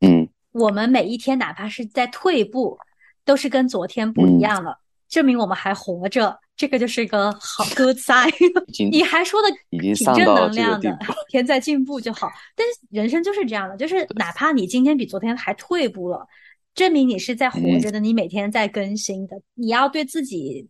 [0.00, 2.76] 嗯，我们每一天哪怕是在退步，
[3.24, 4.78] 都是跟昨天不一样了。
[5.08, 8.28] 证明我们还活着，这个就是一个好 good sign。
[8.90, 12.28] 你还说的挺正能量的，天在进步就好。
[12.56, 16.26] 但是人生就是这样的，就是哪怕你今天比昨天还退步了，
[16.74, 19.36] 证明你是在活着的，你每天在更新的。
[19.54, 20.68] 你要对自己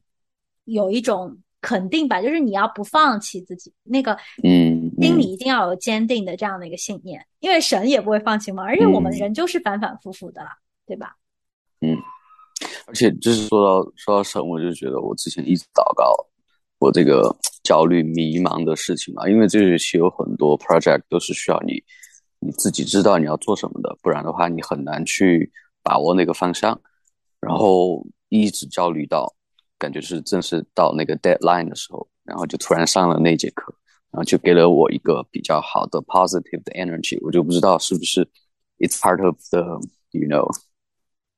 [0.64, 8.62] 有一种肯定吧，就是你要不放弃自己，那个嗯，心里一定要有坚定的这样的一个信念，因为神也不会放弃嘛。
[8.62, 10.50] 而且我们人就是反反复复的啦，
[10.87, 11.16] 对吧？
[11.81, 11.96] 嗯。
[12.87, 16.14] 而且就是说到说到神，我就觉得我之前一直祷告
[16.79, 21.83] 我这个焦虑迷茫的事情嘛，因为这学期有很多 project 都是需要你
[22.38, 25.50] 你自己知道你要做什么的，不然的话你很难去
[25.83, 26.79] 把握那个方向。
[27.40, 29.35] 然后一直焦虑到
[29.85, 33.75] 感觉是正式到那个 deadline 的时候，然后就突然上了那节课，
[34.11, 38.27] 然后就给了我一个比较好的 positive 的 energy，我就不知道是不是
[38.79, 39.61] it's part of the
[40.12, 40.49] you know。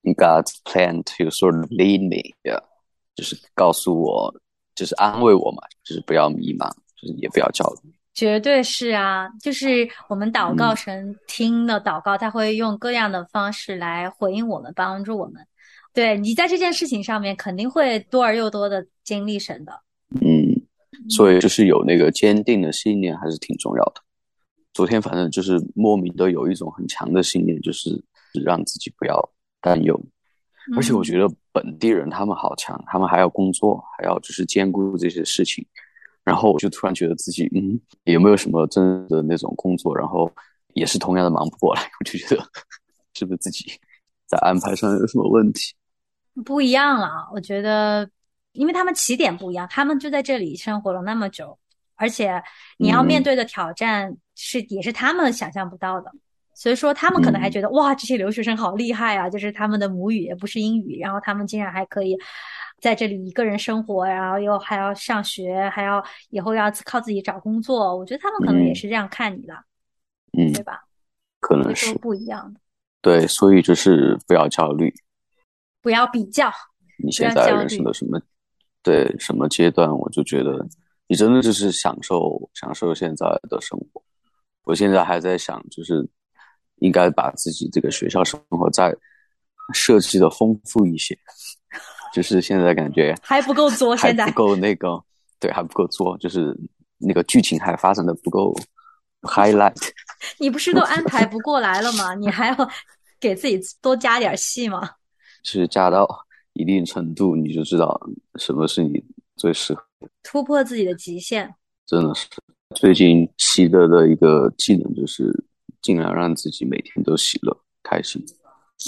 [0.07, 2.63] God's plan to sort of lead me，yeah.
[3.17, 4.33] 就是告诉我，
[4.77, 7.93] 就是安慰我嘛，就是不要迷茫，就是也不要焦虑。
[8.15, 15.45] 绝对是啊，就是我们祷告神听的祷告，他会用各样的方式来回应我们，帮助我们。
[15.97, 19.73] 对你在这件事情上面肯定会多而又多的精力神的。
[20.21, 20.55] 嗯，
[21.09, 24.03] 所以就是有那个坚定的信念还是挺重要的。
[24.73, 28.01] 昨天反正就是莫名的有一种很强的信念，就是
[28.45, 29.33] 让自己不要。
[29.59, 30.01] 担忧，
[30.77, 35.67] 而且我觉得本地人他们好强，他们还要工作，还要就是兼顾这些事情。
[36.23, 40.31] 然后我就突然觉得自己，嗯，有没有什么真的那种工作，然后
[40.75, 41.83] 也是同样的忙不过来？
[41.99, 42.49] 我就觉得
[43.15, 43.65] 是不是自己
[44.27, 45.75] 在安排上有什么问题？
[46.45, 48.09] 不一样了，我觉得，
[48.53, 51.59] 因为他们起点不一样，他们就在这里生活了那么久，
[51.95, 52.43] 而且
[52.79, 56.13] 你要面对的挑战是也是他们想象不到的。
[56.55, 59.29] 所以说，他们可能还觉得哇，这些留学生好厉害啊！
[59.29, 62.17] 就是他们的母语也不是英语，然后他们竟然还可以
[62.81, 67.95] 在这里一个人生活，然后又还要上学，还要以后要靠自己找工作。
[67.95, 69.53] 我觉得他们可能也是这样看你的，
[70.33, 70.83] 嗯，对吧？
[71.41, 72.61] 可能是不一样的。
[73.03, 74.91] 对，所以就是不要焦虑，
[75.87, 76.53] 不要比较。
[76.99, 78.21] 你现在人生的什么？
[78.83, 79.89] 对，什么阶段？
[79.97, 80.67] 我就觉得
[81.07, 84.03] 你真的就是享受享受现在的生活。
[84.65, 86.05] 我现在还在想，就是。
[86.81, 88.95] 应该把自己这个学校生活再
[89.73, 91.19] 设计的丰富一些，
[92.13, 95.03] 就是现在感觉还不够作，现在不够那个，
[95.41, 96.55] 对，还不够作，就是
[96.99, 98.55] 那个剧情还发展的不够
[99.23, 99.75] highlight。
[100.39, 102.15] 你不是都安排不过来了吗？
[102.15, 102.71] 你还要
[103.19, 104.91] 给自己多加点戏吗？
[105.47, 106.07] 是加到
[106.53, 107.99] 一定程度，你就知道
[108.35, 109.03] 什么是你
[109.37, 109.83] 最适合
[110.23, 111.55] 突破自己的极限。
[111.87, 112.27] 真的是
[112.75, 115.33] 最近习得的一个技能就是。
[115.83, 118.21] 尽量让自己每天都喜乐、开心，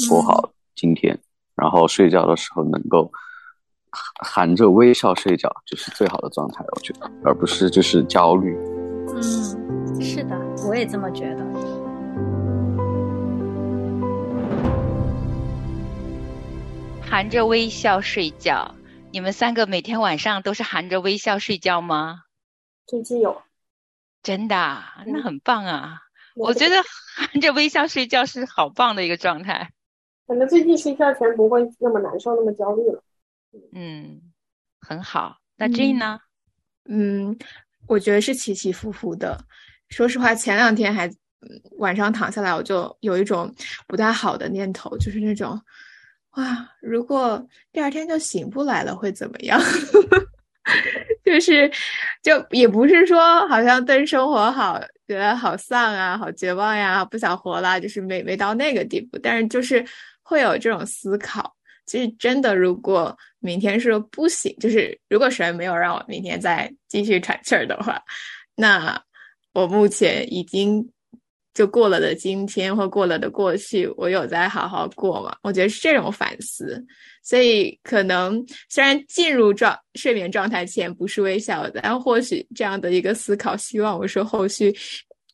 [0.08, 1.16] 过好今天，
[1.54, 3.08] 然后睡觉的时候能够
[4.18, 6.64] 含着微笑睡觉，就是最好的状态。
[6.74, 8.52] 我觉得，而不是就是焦虑。
[9.14, 9.22] 嗯，
[10.00, 10.36] 是的，
[10.68, 11.44] 我也这么觉得。
[17.10, 18.74] 含着微笑睡觉，
[19.10, 22.24] 你们三个每天晚上都是含着微笑睡觉吗？
[22.86, 23.40] 最近有，
[24.22, 26.00] 真的，那很棒啊。
[26.36, 26.76] 我觉得
[27.16, 29.70] 含着微笑睡觉是好棒的一个状态。
[30.26, 33.02] 可能最近睡觉前不会那么难受，那么焦虑了。
[33.72, 34.20] 嗯，
[34.80, 35.38] 很好。
[35.56, 36.20] 那 Jane 呢？
[36.90, 37.38] 嗯，
[37.86, 39.42] 我觉得是起起伏伏的。
[39.88, 41.10] 说实话，前两天还
[41.78, 43.54] 晚上躺下来，我就有一种
[43.86, 45.58] 不太好的念头，就是那种，
[46.38, 49.60] 哇，如果第二天就醒不来了，会怎么样？
[51.24, 51.68] 就是，
[52.22, 59.84] 就也不是说好像对生活好觉得好丧啊，好绝望呀，不想活了，就是没没到那个地步，但是就是
[60.22, 61.52] 会有这种思考。
[61.86, 68.00] 其实真的，如果明天说不行，就是如果神没有让我明天再继续喘气儿的话，
[68.54, 69.02] 那
[69.54, 70.88] 我目前已经
[71.54, 75.36] 就过了的今天或过了的过去，我有在好好过吗？
[75.42, 76.84] 我觉得是这种反思。
[77.22, 84.74] 所以可能虽然进入状睡眠状态前不是微笑的，但或许这样的一个思考，希望我说后续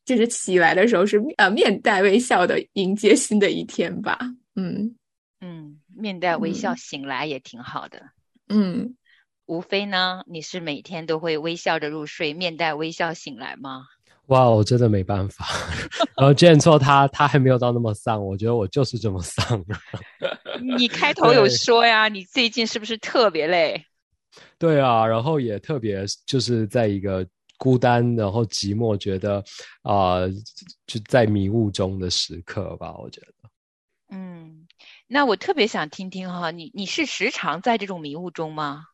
[0.04, 4.18] 就是起来的时候是呃面带微笑的迎接新的一天吧。
[4.56, 4.94] 嗯
[5.40, 5.80] 嗯。
[5.96, 8.10] 面带微笑醒来也挺好的，
[8.48, 8.96] 嗯，
[9.46, 13.84] 无非呢，你是每天都会微笑着入睡，面带微笑醒来吗？
[14.27, 15.47] 哇，我真的没办法。
[16.16, 19.64] 然后 Jane 说他他还没有到那么丧，我觉得我就是这么丧。
[20.77, 23.85] 你开头有说呀，你最近是不是特别累？
[24.59, 27.27] 对啊，然后也特别就是在一个
[27.59, 29.45] 孤单然后寂寞，觉得
[29.83, 30.27] 啊
[30.87, 33.51] 就在迷雾中的时刻吧，我觉得，
[34.16, 34.66] 嗯。
[35.07, 38.85] 那我特别想听听哈，你你是时常在这种迷雾中吗？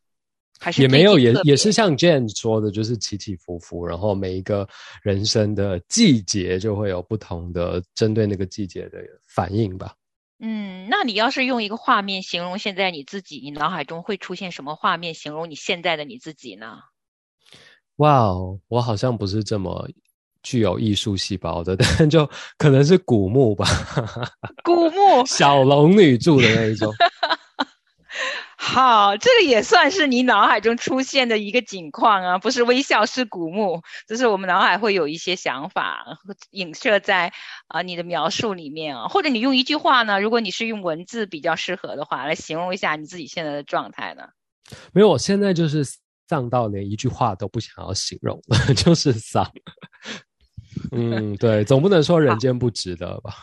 [0.60, 4.68] 还是也没有，也也是像 Jane 说的，就是起起伏伏，然后每一个
[5.02, 9.94] 人生的季节就会有不同的针对那个季节的反应吧。
[10.38, 16.78] 嗯，那你要是用一个画面形容现在你自己，你脑海中会出现什么画面形容你现在的你自己呢？
[17.96, 19.88] 哇哦，我好像不是这么。
[20.42, 23.66] 具有艺术细胞的，但 就可能是古墓吧。
[24.64, 26.90] 古墓， 小龙女住的那一种。
[28.62, 33.80] 好，这个也算是你脑海中出现的一个景况啊，不是微笑，是古墓。
[34.06, 36.04] 就是我们脑海会有一些想法
[36.50, 37.32] 影射在
[37.68, 40.20] 啊你的描述里面啊，或者你用一句话呢？
[40.20, 44.24] 如果你是用文字比较适合的话，来形容一下你自己现在的状态呢？
[44.92, 45.82] 没有，我现在就是
[46.28, 49.50] 丧到连一句话都不想要形容了， 就是丧。
[50.92, 53.34] 嗯，对，总不能说人间不值得吧？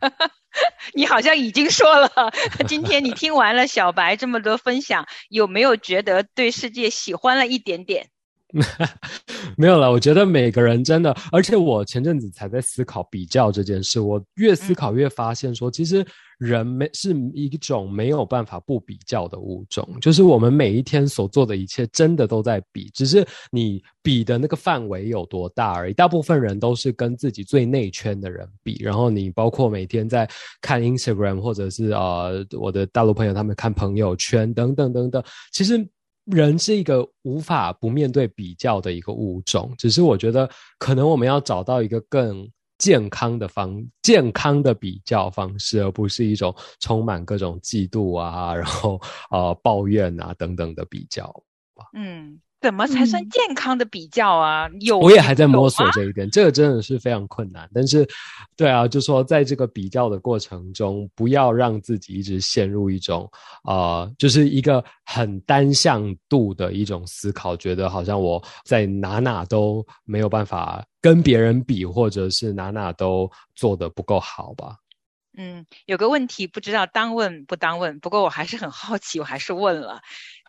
[0.94, 2.10] 你好像已经说了。
[2.68, 8.08] 今天你听完了小白这么多分享，有没有觉得对世界喜欢了一点点？
[9.58, 16.06] 没有了，我觉得每个人真的，而且我前阵子才在思考比较这件事，我越思考越发现说，其实
[16.38, 25.92] 人没是一种没有办法不比较的物种，就是我们每一天所做的一切，真的都在比，只是你比的那个范围有多大而已。
[25.92, 30.28] 大部分人都是跟自己最内圈的人比，然后你包括每天在
[30.60, 32.28] 看 Instagram 或者是啊，
[32.58, 35.22] 我的大陆朋友他们看朋友圈等等等等，
[35.52, 35.86] 其实。
[36.28, 49.00] 人是一个无法不面对比较的一个物种，只是我觉得可能我们要找到一个更健康的方、健康的比较方式，而不是一种充满各种嫉妒啊，然后
[49.30, 51.32] 呃抱怨啊等等的比较
[51.94, 52.40] 嗯。
[52.64, 54.66] 怎么才算健康的比较啊？
[54.80, 57.68] 有我也还在摸索这一点，这个真的是非常困难。
[57.74, 58.08] 但是，
[58.56, 63.30] 对啊，就说在这个比较的过程中，不要让自己一直陷入一种
[63.64, 74.78] 啊，就是一个很单向度的一种思考，觉得好像我在哪哪都没有办法跟别人比，或者是哪哪都做的不够好吧？
[75.36, 80.00] 嗯，有个问题不知道当问不当问，不过我还是很好奇，我还是问了。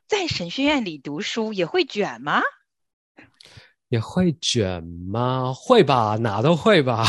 [0.07, 2.41] 在神学院里读书也会卷吗？
[3.89, 5.53] 也会卷吗？
[5.55, 7.05] 会吧，哪都会吧。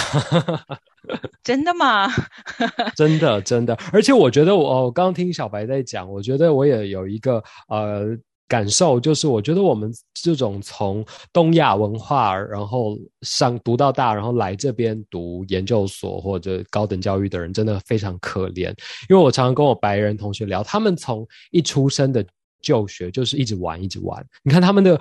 [1.42, 2.08] 真的吗？
[2.96, 3.76] 真的，真的。
[3.92, 8.16] 而且我觉得，我我刚听小白在讲，我觉得我也有一个呃
[8.48, 18.68] 感受，就是我觉得我们这种从东亚文化然后上读到大，然后来这边读研究所或者高等教育的人，真的非常可怜。
[19.08, 22.24] 因为我常常跟我白人同学聊，他们从一出生的。
[22.60, 24.24] 就学就是一直玩，一直玩。
[24.42, 24.98] 你看他们的，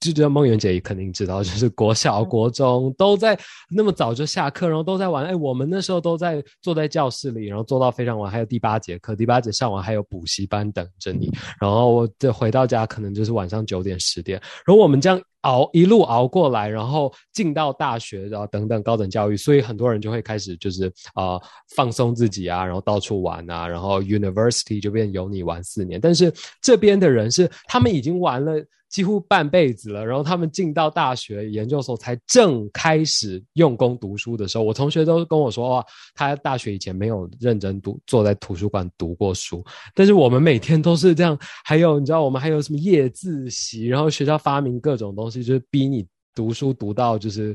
[0.00, 3.38] 就就梦圆姐也肯定知道，就是国小、国中都在
[3.70, 5.24] 那么早就下课，然后都在玩。
[5.24, 11.30] 哎，我们那时候都在坐在教室里，然后坐到非常晚，还有第八节课，第八节上完还有补习班等着你。
[11.60, 14.40] 然后我再回到家可能就是晚上九点、十点。
[14.66, 15.20] 然后我们这样。
[15.46, 21.40] 熬一路熬过来，然后进到大学，然后等等高等教育，所以很多人就会开始就是啊
[21.76, 26.00] 放松自己啊，然后到处玩啊，然后 university 就变由你玩四年。
[26.00, 28.54] 但是这边的人是他们已经玩了
[28.96, 35.84] 几乎半辈子了，然后他们进到大学研究所才正开始用功读书的时候，我同学都跟我说，哇，
[36.14, 39.62] 他大学以前没有认真读，坐在图书馆读过书，
[39.94, 41.38] 但是我们每天都是这样。
[41.62, 47.54] 还有，你知道我们还有什么夜自习，然后学校发明各种东西，就是逼你读书读到就是。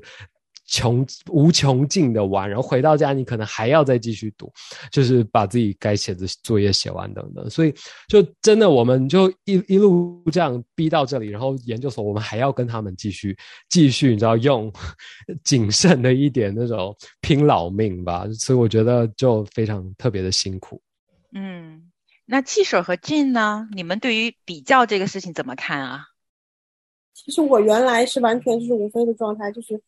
[0.72, 4.50] 穷无穷尽的玩，然后回到家你可能还要再继续读，
[4.90, 7.50] 就是把自己该写的作业写完等等。
[7.50, 7.74] 所以
[8.08, 14.72] 就真的我们就一一路这样逼到这里，然后研究所我们还要跟他们继续继续，你知道用
[15.44, 18.26] 谨慎的一点那种拼老命吧。
[18.40, 20.82] 所以我觉得就非常特别的辛苦。
[21.36, 21.92] 嗯，
[22.26, 23.68] 那汽水和俊呢？
[23.74, 26.06] 你们对于比较这个事情怎么看啊？
[27.14, 29.82] 其实我原来是完全就是无非的状态，就是。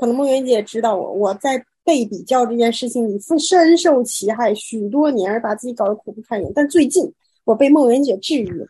[0.00, 6.50] 可能梦圆姐也知道我，我在被比较这件事情里深受其害许多年，而把自己搞得苦不堪言。
[6.54, 7.12] 但最近
[7.44, 8.66] 我被梦圆姐治愈了，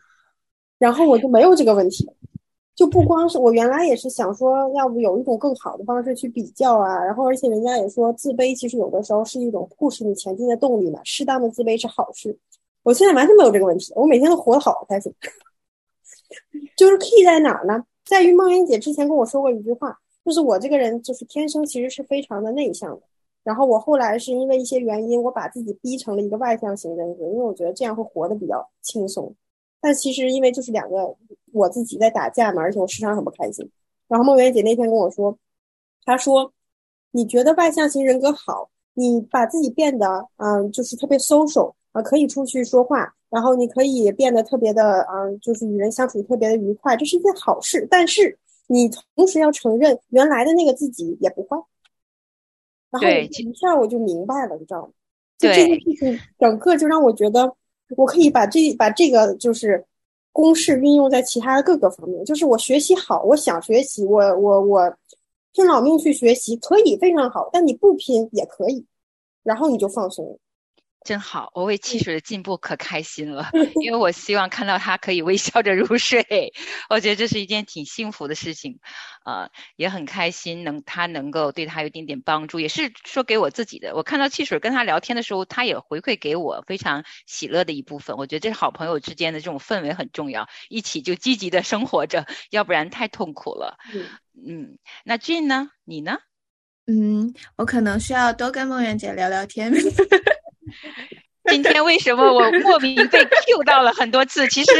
[0.77, 2.05] 然后我就没有这个问题。
[2.75, 7.03] 就不光是我原来也是想说，要不有一种更好的方式去比较啊。
[7.03, 10.99] 然后而且人家也说，自卑其实有的时候是一种促使你前进的动力嘛。
[11.03, 12.35] 适当的自卑是好事。
[12.83, 15.13] 我现在完全没有这个问题，我每天都活得好开心。
[16.75, 17.83] 就是 key 在哪儿呢？
[18.03, 19.97] 在于梦圆姐之前跟我说过一句话。
[20.23, 23.01] 就是我这个人，就是天生其实是非常的内向的。
[23.43, 29.33] 然后我后来是因为一些原因，我把自己逼成了一个外向型人格，因为我觉得这样会活得比较轻松。
[29.81, 31.15] 但其实因为就是两个
[31.51, 33.67] 我自己在打架嘛，而且我时常很不开心。
[34.07, 35.35] 然后梦圆姐那天跟我说，
[36.05, 36.53] 她说
[37.09, 47.87] ：“你觉得外向型人格好，你把自己变得嗯，就是特别 social 啊，可以出去说话，然后你可以变得特别的嗯，就是与人相处特别的愉快，这是一件好事。
[47.89, 48.37] 但是。”
[48.71, 51.57] 你同时要承认原来的那个自己也不坏，
[52.89, 54.93] 然后一下我就明白了，你知道吗？
[55.37, 57.53] 就这件事情，整个就让我觉得
[57.97, 59.83] 我可以把这把这个就是
[60.31, 62.23] 公式运用在其他的各个方面。
[62.23, 64.95] 就是我学习好，我想学习，我我我
[65.51, 67.49] 拼老命去学习，可以非常好。
[67.51, 68.85] 但你不拼也可以，
[69.43, 70.39] 然后你就放松。
[71.03, 73.49] 真好，我为汽水的进步可开心了，
[73.81, 76.53] 因为我希望看到他可以微笑着入睡。
[76.89, 78.79] 我觉得这是一件挺幸福的事情，
[79.25, 83.95] 呃，也很开心能他能够对他有一点点帮助，也是说给我自己的。
[83.95, 88.15] 我看到汽水跟他聊天的时候，他也回馈给我非常喜乐的一部分。
[88.17, 93.79] 我觉得这是好朋友之间的这种氛围很重要，一起就积极的生活着，要不然太痛苦了。
[94.45, 95.71] 嗯，那俊呢？
[95.83, 96.19] 你呢？
[96.85, 99.73] 嗯，我可能需要多跟梦圆姐聊聊天。
[101.49, 104.47] 今天为什么我莫名被 Q 到了很多次？
[104.47, 104.71] 其实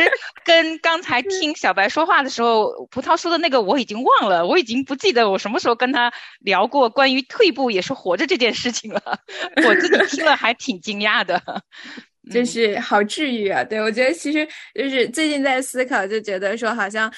[0.45, 9.01] 跟刚才听小白说话的时候，葡萄说的那个我已经忘了，我已经不记得我什么时候跟他聊过关于退步也是活着这件事情了。
[9.65, 11.41] 我自己听了还挺惊讶的，
[12.31, 13.63] 就是好治愈啊！
[13.63, 17.11] 对我觉得其实就是最近在思考，就觉得说好像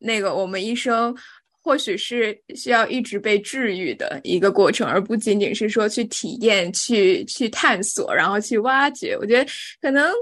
[0.00, 1.16] 那个我们一生。
[1.62, 9.16] 或许是需要一直被治愈的一个过程，而不仅仅是说去体验、去去探索，然后去挖掘。
[9.16, 9.50] 我觉得
[9.80, 10.12] 可能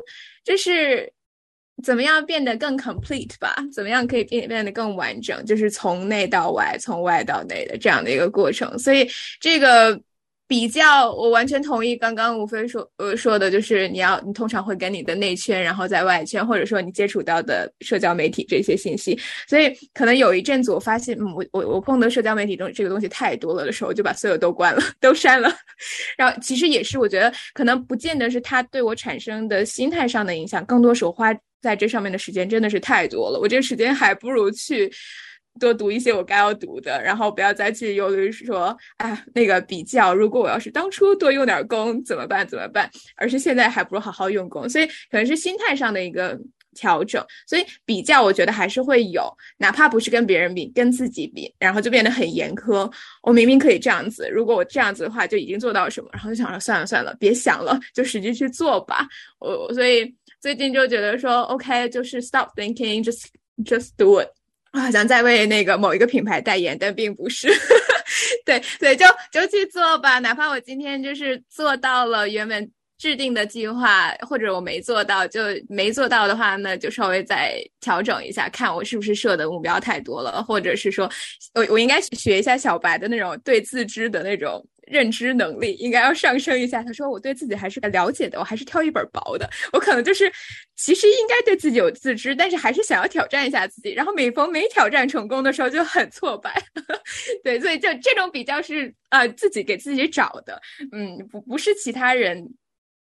[0.45, 1.11] 就是
[1.82, 8.78] 怎么样变得更 complete 吧，怎么样可以变变得更完整，就是从内到外、从外到内的这样的一个过程。
[8.78, 9.09] 所以
[9.41, 10.01] 这个。
[10.51, 25.55] 比较，我完全同意刚刚吴飞说呃说的，就是你要你通常会跟你的内圈，然后在外圈，或者说你接触到的社交媒体这些信息，所以可能有一阵子我发现，嗯，我我我碰的社交媒体中这个东西太多了的时候，我就把所有都关了，都删了。
[26.19, 31.33] 然后其实也是，我觉得可能不见得是它对我产生的心态上的影响，更多是我花
[31.63, 34.93] 在这上面的时间真的是太多了，我这个时间还不如去。
[35.61, 42.47] 多读一些我该要读的，然后不要再去忧虑说，哎，那个比较，如果我要是当初多用点功怎么办？
[42.49, 42.91] 怎么办？
[43.17, 46.37] 而是现在还不如好好用功，所以可能是心态上的一个
[46.75, 47.25] 调整。
[47.47, 52.91] 所以比较，我觉得还是会有，哪怕不是跟别人比，跟自己比，然后就变得很严苛。
[53.23, 59.07] 我明明可以这样子，如果我这样子的话，就已经做到什么，然后就想说算了算了，别想了，就使劲去做吧。
[59.39, 63.27] 我所以最近就觉得说，OK，就是 stop thinking，just
[63.65, 64.29] just do it。
[64.73, 67.49] 好像在为那个某一个品牌代言，但并不是。
[68.45, 81.11] 对 对，就就去做吧，哪怕我今天就是做到了原本制定的计划，或者我没做到，就没做到的话，那就稍微再调整一下，看我是不是设的目标太多了，或者是说
[81.55, 84.64] 我我应该学一下小白的那种对自知的那种。
[84.91, 86.82] 认知能力应该要上升一下。
[86.82, 89.49] 他说：“我对自己还是了解的，我还是挑一本薄的。
[89.72, 90.30] 我可能就是
[90.76, 93.93] 其实应该对自己有自知，但是还是想要挑战一下自己。
[93.93, 96.62] 然后每逢没挑战成功的时候就很挫败。
[97.45, 100.61] 对，所以就这种比较是呃自己给自己找的，
[100.93, 102.47] 嗯，不不是其他人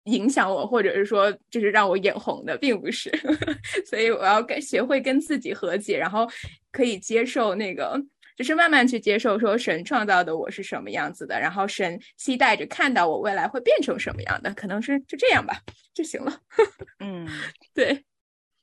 [0.04, 3.10] 影响我，或者是说就是让我眼红的，并不是。
[3.84, 6.26] 所以我要跟学会跟自己和解，然后
[6.72, 8.00] 可以接受那个，
[8.40, 15.60] 就是慢慢去接受说神创造的我是什么样子的，然后神期待着看到我未来会变成什么样的，可能是就这样吧，
[15.92, 16.40] 就行了。
[17.04, 17.28] 嗯，
[17.74, 18.06] 对。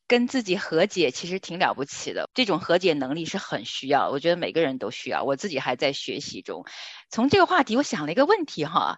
[0.07, 6.65] 跟自己和解其实挺了不起的，这种和解能力是很需要，我觉得每个人都需要，我自己还在学习中。
[7.11, 8.97] 从这个话题，我想了一个问题哈，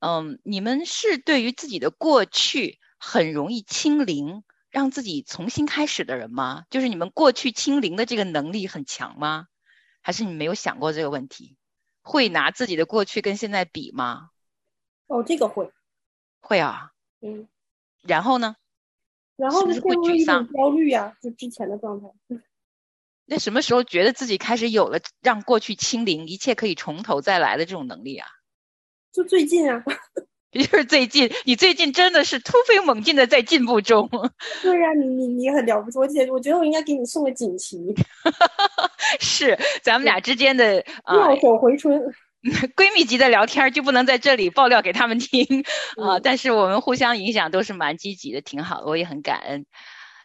[0.00, 6.64] 嗯，你们是对于自己的过去很容易清零，让自己重新开始的人吗？
[6.68, 9.46] 就是你们过去清零的这个能力很强吗？
[10.06, 11.56] 还是你没有想过这个问题？
[12.00, 14.30] 会拿自己的过去跟现在比吗？
[15.08, 15.72] 哦，这个会，
[16.38, 16.92] 会啊，
[17.22, 17.48] 嗯，
[18.02, 18.54] 然后呢？
[19.34, 22.06] 然后就陷入一种焦虑呀，就之前的状态。
[23.26, 28.28] 那什么时候觉得自己开始有了让过去清零，一切可以从头再来的这种能力啊？
[29.10, 29.82] 就最近啊，
[30.64, 34.08] 就是最近，你最近真的是突飞猛进的在进步中。
[34.62, 37.78] 对呀，你你你很了不起，我觉得我应该给你送个锦旗。
[39.20, 42.00] 是，咱们俩之间的妙手回春。
[42.76, 45.64] 闺蜜级的聊天就不能在这里爆料给他们听
[46.00, 46.20] 啊！
[46.22, 49.66] 但是我们互相影响都是蛮积极的，挺好，我也很感恩。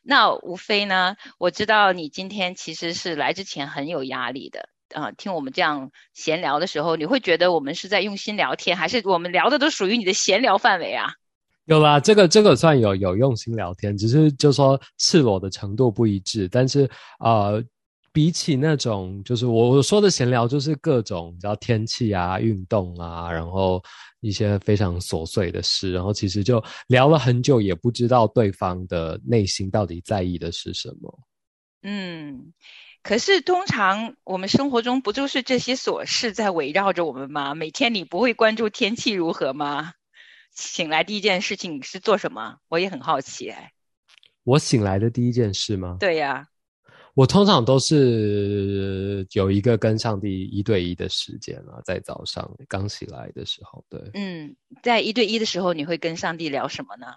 [0.03, 5.11] 那无非呢，我知道你今天其实是来之前很有压力的啊。
[5.11, 11.11] 听我们这样闲聊的时候，你会觉得我们是在用心聊天，还是我们聊的都属于你的闲聊范围啊？
[11.65, 16.89] 有啦，这个这个算有有用心聊天，只是就说赤裸的程度不一致，但是
[17.19, 17.63] 呃。
[18.13, 23.81] 比起那种，就是我我说的闲聊，就是各种，你知道天气啊、运动啊，然后
[24.19, 31.19] 一些非常琐碎的事，然后其实就聊了很久，也不知道对方的内心到底在意的是什么。
[31.83, 32.51] 嗯，
[33.03, 37.55] 可是通常我们生活中不就是这些琐事在围绕着我们吗？
[37.55, 39.93] 每天你不会关注天气如何吗？
[40.53, 42.57] 醒来第一件事情是做什么？
[42.67, 43.71] 我也很好奇哎。
[44.43, 45.97] 我醒来的第一件事吗？
[45.99, 46.47] 对呀。
[47.13, 57.07] 我通常都是有一个跟上帝一对一的时间啊，在早上刚起来的时候，对，嗯，在一对一的时候，你会跟上帝聊什么呢？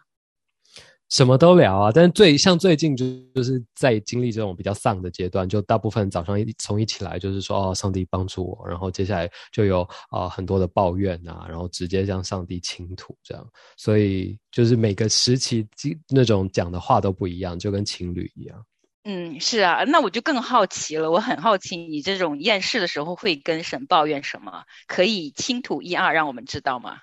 [1.10, 13.46] 什么都聊啊，但是最像最近就就是在经历这种比较丧的阶段，就大部分早上一从一起来就是说哦，上帝帮助我，然后接下来就有啊很多的抱怨啊，然后直接向上帝倾吐这样，
[13.76, 15.66] 所以就是每个时期
[16.08, 18.64] 那种讲的话都不一样，就跟情侣一样。
[19.06, 21.10] 嗯，是啊，那我就更好奇了。
[21.10, 24.64] 我很好奇，你这种厌世的时候会跟神抱怨什么？
[24.86, 26.96] 可以倾吐一二，让我们知道吗？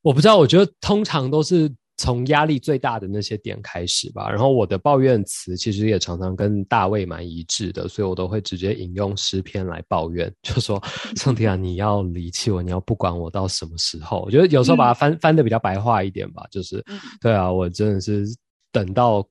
[0.00, 1.70] 我不知道，我觉得通常都是
[2.00, 4.30] 从压力最大的那些点开始吧。
[4.30, 10.82] 然后我的抱怨词其实也常常跟大卫蛮一致的，所以我都会直接引用诗篇来抱怨， 就说：
[11.16, 16.82] “上帝啊，你要离弃我，你要不管我到什么时候？”我觉得有时候把它翻翻的比较白话一点吧，就是，
[17.20, 18.24] 对啊，我真的是
[18.72, 19.22] 等到。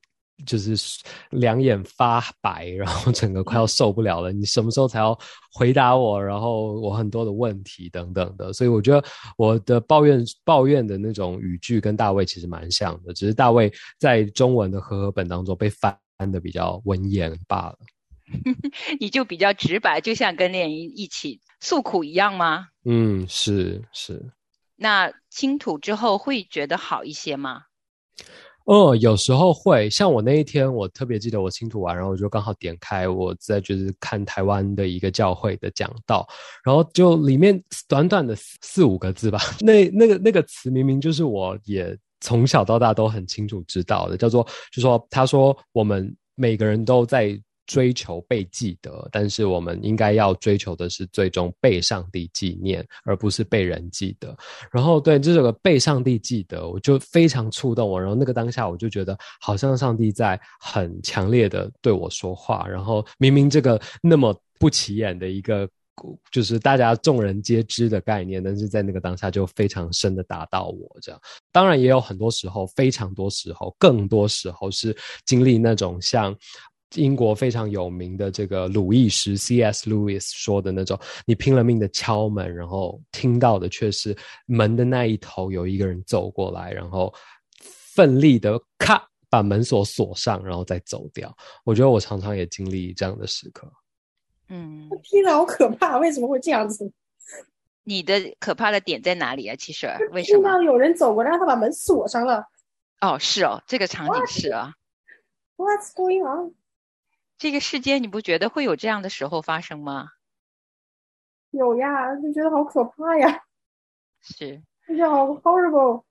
[0.45, 0.75] 就是
[1.31, 4.31] 两眼发白，然后整个快要受不了了。
[4.31, 5.17] 你什么时候才要
[5.53, 6.23] 回答我？
[6.23, 15.97] 然后我很多的问题等等的，所以我觉得我的抱怨抱怨的那种语句跟大卫其实蛮像的，只是大卫在中文的和合本当中被翻
[16.31, 17.77] 的比较文言罢了。
[18.99, 22.67] 你就比较直白，就像跟恋人一起诉苦一样吗？
[22.85, 24.31] 嗯，是是。
[24.75, 27.63] 那倾吐之后会觉得好一些吗？
[28.69, 36.27] 哦，有时候会像我那一天，我特别记得我清吐完，然后我就刚好点开我在就是看台湾的一个教会的讲道，
[36.63, 47.41] 然后就里面短短的四五个字吧， 那那个那个词明明就是我也从小到大都很清楚知道的，叫做就说他说我们每个人都在。
[47.69, 54.35] 追求被记得，但是我们应该要追求的是最终被上帝纪念，而不是被人记得。
[54.71, 58.01] 然后，对这首歌被上帝记得，我就非常触动我。
[58.01, 62.67] 然后那个当下，我就觉得好像上帝在很强烈的对我说话。
[62.67, 65.69] 然后明明这个那么不起眼的一个，
[66.31, 70.99] 就是大家众人皆知的概念，但是在那个当下就非常深的打到我。
[71.03, 76.35] 这样，当然也有很多时候，非常多时候，更多时候是经历那种像。
[76.95, 79.89] 英国非常有名的这个鲁易什 C.S.
[79.89, 84.15] Lewis 说的那种，你拼了命的敲门，然后听到的却是
[84.45, 87.13] 门的那一头有一个人走过来，然后
[87.59, 91.35] 奋力的咔把门锁锁上，然后再走掉。
[91.63, 93.71] 我觉得我常常也经历这样的时刻。
[94.47, 96.91] 嗯，听着好可怕，为什么会这样子？
[97.83, 99.55] 你的可怕的点在哪里啊？
[99.55, 100.39] 其实为什么？
[100.39, 102.43] 听到有人走过来，他把门锁上了。
[103.01, 104.73] 哦，是哦，这个场景是啊。
[105.55, 106.53] What's going on?
[107.39, 110.09] 这个世界，你不觉得会有这样的时候发生吗？
[111.51, 113.43] 有呀，就觉得好可怕呀。
[114.21, 116.03] 是，就觉得好 horrible。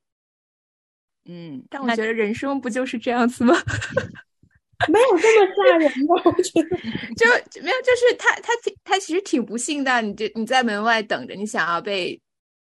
[1.26, 3.54] 嗯，但我觉得人生不就是这样子吗？
[4.88, 6.14] 没有这么吓人的？
[6.14, 6.68] 我觉得
[7.14, 8.52] 就没有，就是他他
[8.82, 10.00] 他其实挺不幸的。
[10.00, 12.18] 你就你在门外等着，你想要被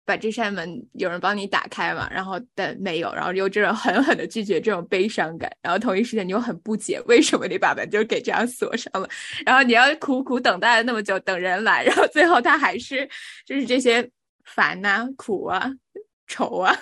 [0.07, 2.09] 把这扇门有人帮你打开嘛？
[2.11, 9.07] 然后但没有，然后又这种狠狠的拒绝这种悲伤感，然后同一时间你又很不解，为什么你把门就给这样锁上了？
[9.44, 13.07] 然后你要苦苦等待了那么久，等人来，然后最后他还是
[13.44, 14.09] 就是这些
[14.44, 15.70] 烦呐、苦啊、
[16.26, 16.74] 愁啊。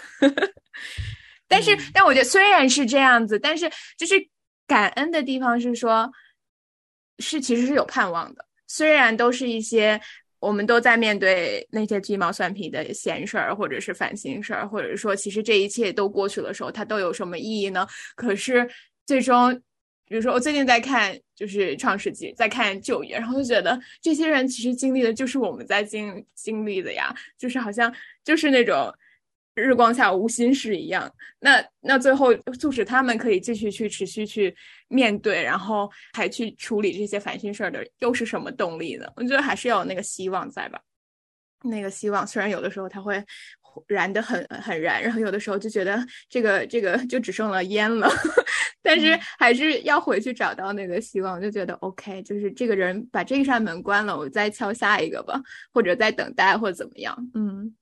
[1.48, 3.68] 但是，但我觉得虽然是这样子，但是
[3.98, 4.14] 就是。
[4.66, 6.10] 感恩的地方是说，
[7.18, 8.46] 是其实是有盼望的。
[8.66, 10.00] 虽然都是一些
[10.46, 17.86] 我们都在面对那些鸡毛蒜皮的闲事儿，或者是烦心事儿，或者说其实这一切都过去的时候，它都有什么意义呢？
[18.14, 18.68] 可是
[19.06, 19.54] 最终，
[20.06, 27.90] 比如说我最近在看就是《创世纪》，在看《旧约》，然后就觉得这些人其实经历的就是我们在经经历的呀，就是好像
[28.22, 28.92] 就是那种。
[29.54, 34.54] 日光下无心事一样，那那最后促使他们可以继续去持续去
[34.88, 39.06] 面对，然后还去处理这些烦心事儿的，又是什么动力呢？
[39.16, 40.80] 我觉得还是要有那个希望在吧。
[41.62, 43.24] 那个希望虽然有的时候它会
[43.86, 48.08] 燃得很很燃，然后有的时候就觉得这个这个就只剩了烟了，
[48.82, 55.40] 但是还是要回去找到那个希望，就觉得 OK，就是这个人把这扇门关了，我再敲下一个吧，
[55.72, 57.74] 或者再等待或者怎么样，嗯。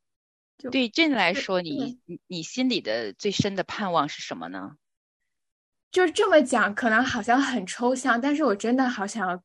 [0.71, 4.73] 对朕来说，你你你心里的最深的盼望是什么呢？
[5.91, 9.43] 就是这么讲，可能好像很抽象，但是我真的好想，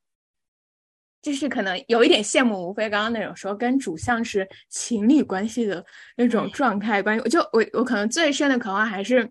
[1.21, 5.83] 就是可能有一点羡慕吴非刚刚那种说跟主像是情侣关系的
[6.15, 7.21] 那种状态关系。
[7.23, 9.29] 我就我我可能最深的渴望还是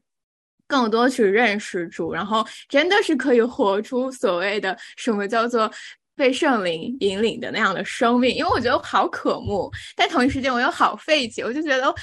[0.66, 5.72] 更多去认识主，然后真的是可以活出所谓的什么叫做。
[6.16, 11.94] 被圣灵引领的那样的生命，因为我觉得好渴慕，但同一时间我又好费解，我就觉得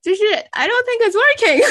[0.00, 0.22] 就是
[0.52, 1.62] I don't think it's working。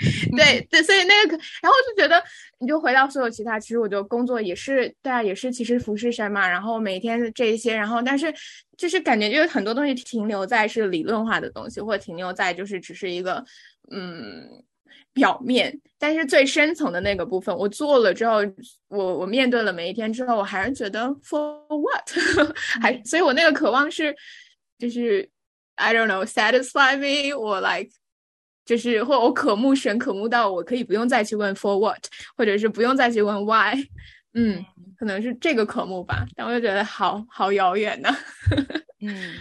[0.36, 2.22] 对对，所以那个，然后就觉得
[2.58, 8.32] 你就回到所有其他，其实我觉得工作也是，对啊，也是其实服侍神嘛，然后每天这一些，然后但是
[8.78, 13.44] 就是感觉就是很多东西停留在是理论化的东西，或者停留在就是只是一个
[13.90, 14.64] 嗯。
[15.12, 18.36] 表面，但是最深层的那个部分，我做了之后，
[18.88, 24.14] 我我面对了每一天之后，我还是觉得 for what，还，所以我那个渴望是，
[24.78, 25.28] 就是
[25.74, 27.90] I don't know satisfy me，我 like，
[28.64, 32.04] 就是或我渴慕神，渴慕到我可以不用再去问 for what，
[32.36, 33.74] 或者是不用再去问 why，
[34.34, 34.64] 嗯，
[34.96, 38.08] 可能是这个渴慕吧，但我就觉得好好遥远呢。
[39.00, 39.34] 嗯，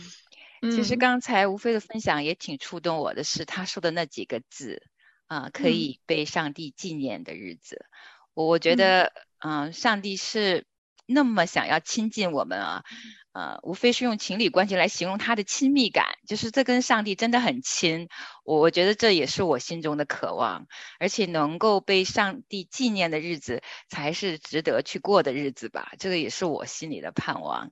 [0.72, 4.82] 其实刚才吴飞的分享也挺触动我的，是他说的那几个字。
[5.30, 7.86] 啊，可以被上帝纪念的日子，
[8.34, 10.66] 我我觉得，嗯，上帝是
[11.06, 12.84] 那么想要亲近我们啊，
[13.32, 18.10] 呃，无非是用情侣关系来形容他的亲密感，就是这跟上帝真的很亲。
[18.44, 20.66] 我我觉得这也是我心中的渴望，
[21.00, 25.92] 而且能够被上帝纪念的日子，才是值得去过的日子吧。
[26.00, 27.72] 这个也是我心里的盼望。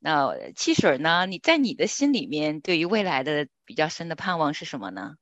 [0.00, 1.26] 那汽水呢？
[1.26, 5.14] 你在你的心里面，对于未来的比较深的盼望是什么呢？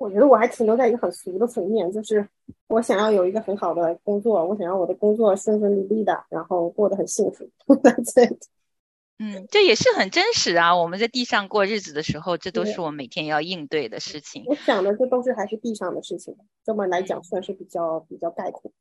[0.00, 2.26] 我觉得我还停留在一个很俗的层面，就是
[2.68, 7.46] 我想要有一个很好的工作，我想要我的工作顺顺利利的，然后过得很幸福。
[9.20, 10.74] 嗯，这也是很真实啊！
[10.74, 14.42] 我们在地上过日子的时候，这都是我每天要应对的事情。
[14.46, 16.34] 我想的这都是还是地上的事情，
[16.64, 18.72] 这么来讲算是比较比较概括。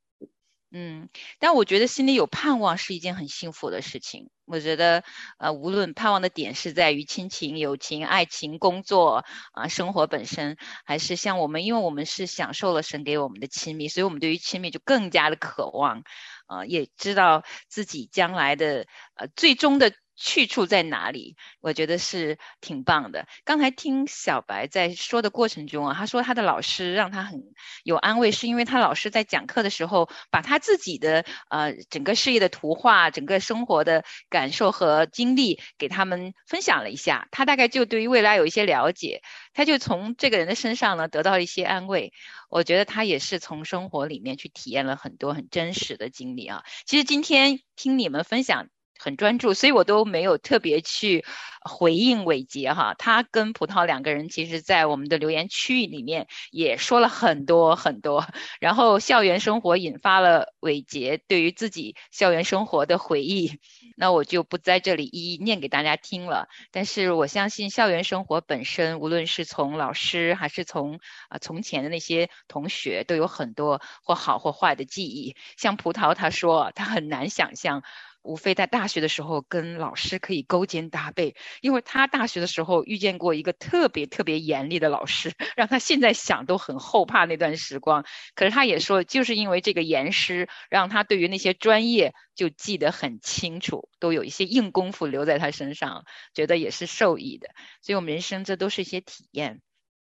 [0.71, 1.09] 嗯，
[1.39, 4.29] 但我觉得心里有盼望是一件很幸福的事情。
[4.45, 5.03] 我觉得，
[5.39, 16.03] 呃，无论盼望的点是在于亲情、友情、爱情、工作啊，生活本身，还是像我们，因为我们是享受了神给我们的亲密，所以我们对于亲密就更加的渴望，
[16.47, 19.91] 呃，也知道自己将来的呃最终的。
[20.19, 21.37] 去处在哪里？
[21.61, 23.25] 我觉得是挺棒的。
[23.45, 27.41] 刚才听小白在说的过程中啊，他说他的老师让他很
[27.83, 39.21] 有安慰，是因为他老师在讲课的时候，把他自己的呃整个事业的图画、整个生活的感受和经历给他们分享了一下，他大概就对于未来有一些了解，
[39.53, 42.11] 他就从这个人的身上呢得到一些安慰。
[42.49, 46.65] 我觉得他也是从生活里面去体验了很多很真实的经历啊。
[46.85, 48.67] 其实今天听你们分享。
[48.99, 51.25] 很专注，所以我都没有特别去
[51.61, 52.93] 回应伟杰哈。
[52.97, 58.27] 他跟葡萄两个人，其实，在我们的留言区域里面也说了很多很多。
[58.59, 63.59] 然后校园生活引发了伟杰对于自己校园生活的回忆，
[63.95, 66.49] 那我就不在这里一一念给大家听了。
[66.71, 75.37] 但是我相信校园生活本身，无论是从老师还是从啊从前的那些同学，都有很多或好或坏的记忆。
[75.55, 77.81] 像葡萄他说，他很难想象。
[78.29, 88.05] 无非在大学的时候跟老师可以勾肩搭背，因为他大学的时候遇见过一个特别特别严厉的老师， 让他现在想都很后怕那段时光。
[88.35, 96.05] 可是他也说，就是因为这个严师，让他对于那些专业就记得很清楚，都有一些硬功夫留在他身上，
[96.35, 97.49] 觉得也是受益的。
[97.81, 99.61] 所以，我们人生这都是一些体验。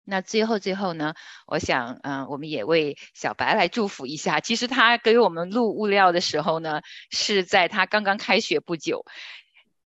[0.10, 1.14] 那最后最后呢，
[1.46, 4.40] 我想，嗯，我们也为小白来祝福一下。
[4.40, 6.82] 其实他给我们录物料的时候呢，
[7.12, 9.04] 是在他刚刚开学不久。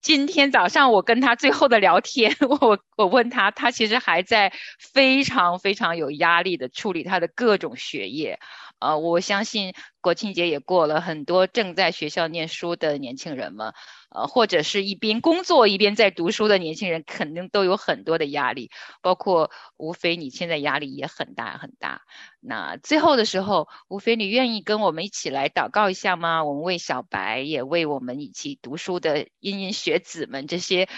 [0.01, 8.39] 今天早上我跟他最后的聊天， 我我问他，他其实还在非常非常有压力的处理他的各种学业。
[8.79, 13.73] 呃，我相信国庆节也过了，很多正在学校念书的年轻人们，
[14.11, 18.71] 呃，或者是一边工作一边在读书的年轻人，肯定都有很多的压力。
[19.03, 22.03] 包括吴飞，你现在压力也很大很大。
[22.41, 26.45] 那最后的时候，吴飞，你愿意跟我们一起来祷告一下吗？
[26.45, 30.89] 我们为小白，也为我们一起读书的英英学子们，这些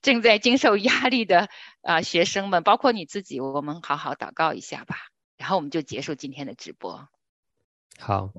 [0.00, 1.48] 正在经受压力的
[1.82, 4.96] 啊学生们，包括你自己，我们好好祷告一下吧。
[5.36, 7.08] 然后我们就结束今天的直播。
[7.98, 8.30] 好，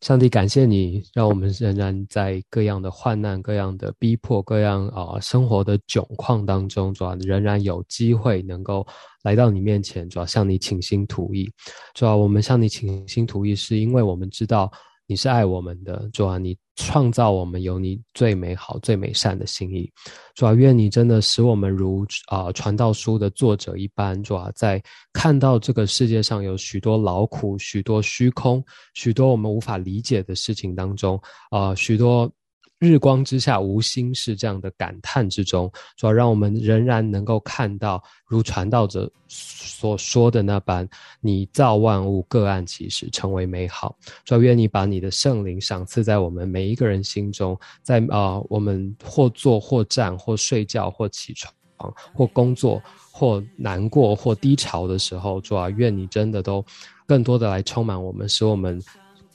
[0.00, 8.86] 上帝感谢你，让我们仍然在各样的患难、各样的逼迫、各样啊生活的窘况当中，主要仍然有机会能够
[9.22, 11.50] 来到你面前，主要向你倾心吐意。
[11.94, 14.70] 主要我们向你倾心吐意，是因为我们知道。
[15.10, 16.38] 你是爱我们的主啊！
[16.38, 19.90] 你创造我们有你最美好、最美善的心意，
[20.36, 20.54] 主啊！
[20.54, 24.52] 愿你真的使我们如啊传道书的作者一般，主啊！
[24.54, 24.80] 在
[25.12, 32.30] 看到这个世界上有许多劳苦、许多虚空、许多我们无法理解的事情当中，啊，许多。
[32.80, 40.88] 日光之下无心事，这样的感叹之中，主要让我们仍然能够看到，如传道者所说的那般，
[41.20, 43.94] 你造万物各按其时，成为美好。
[44.24, 51.52] 主要愿你把你的圣灵赏赐在我们每一个人心中，在啊，我们或坐或站或睡觉或起床
[52.14, 56.64] 或工作或难过或低潮的时候，主要愿你真的都
[57.06, 58.82] 更多的来充满我们，使我们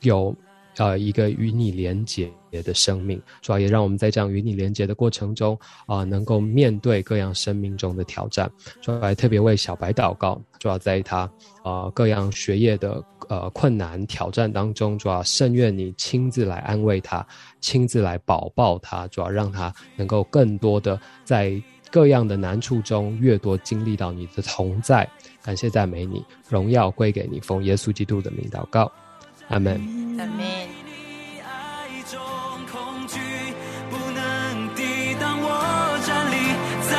[0.01, 0.35] 有。
[0.77, 2.29] 呃，一个与你连结
[2.63, 8.51] 的生命，主要也让我们在这样与你连结的过程中啊，能够面对各样生命中的挑战。
[8.81, 11.29] 主要还特别为小白祷告，主要在他
[11.63, 17.25] 啊各样学业的呃困难挑战当中，主要甚愿你亲自来安慰他，
[17.61, 25.09] 亲自来保抱他，主要让他能够更多的在各样的难处中越多经历到你的同在。
[25.41, 28.91] 感谢赞美你，荣耀归给你，奉耶稣基督的名祷告。
[29.47, 30.04] 阿门。
[30.17, 30.43] 在你
[31.43, 31.47] 爱
[32.09, 32.17] 中，
[32.71, 33.19] 恐惧
[33.89, 34.23] 不能
[34.73, 35.47] 抵挡我
[36.07, 36.35] 站立
[36.89, 36.93] 在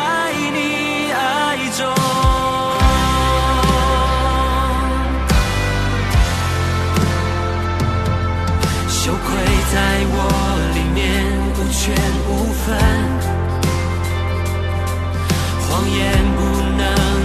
[0.53, 0.59] 你
[1.13, 1.17] 爱
[1.79, 1.81] 中。
[8.91, 9.25] 羞愧
[9.73, 9.75] 在
[10.13, 10.19] 我
[10.75, 11.01] 里面
[11.57, 11.83] 无权
[12.29, 12.31] 无
[12.67, 12.67] 分，
[15.63, 15.97] 谎言
[16.37, 16.39] 不
[16.77, 16.85] 能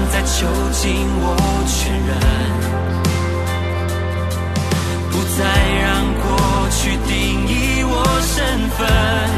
[0.10, 0.32] 再囚
[0.72, 0.82] 禁
[1.20, 1.26] 我
[1.68, 1.78] 全
[2.08, 2.10] 然，
[5.12, 5.81] 不再。
[8.82, 9.31] open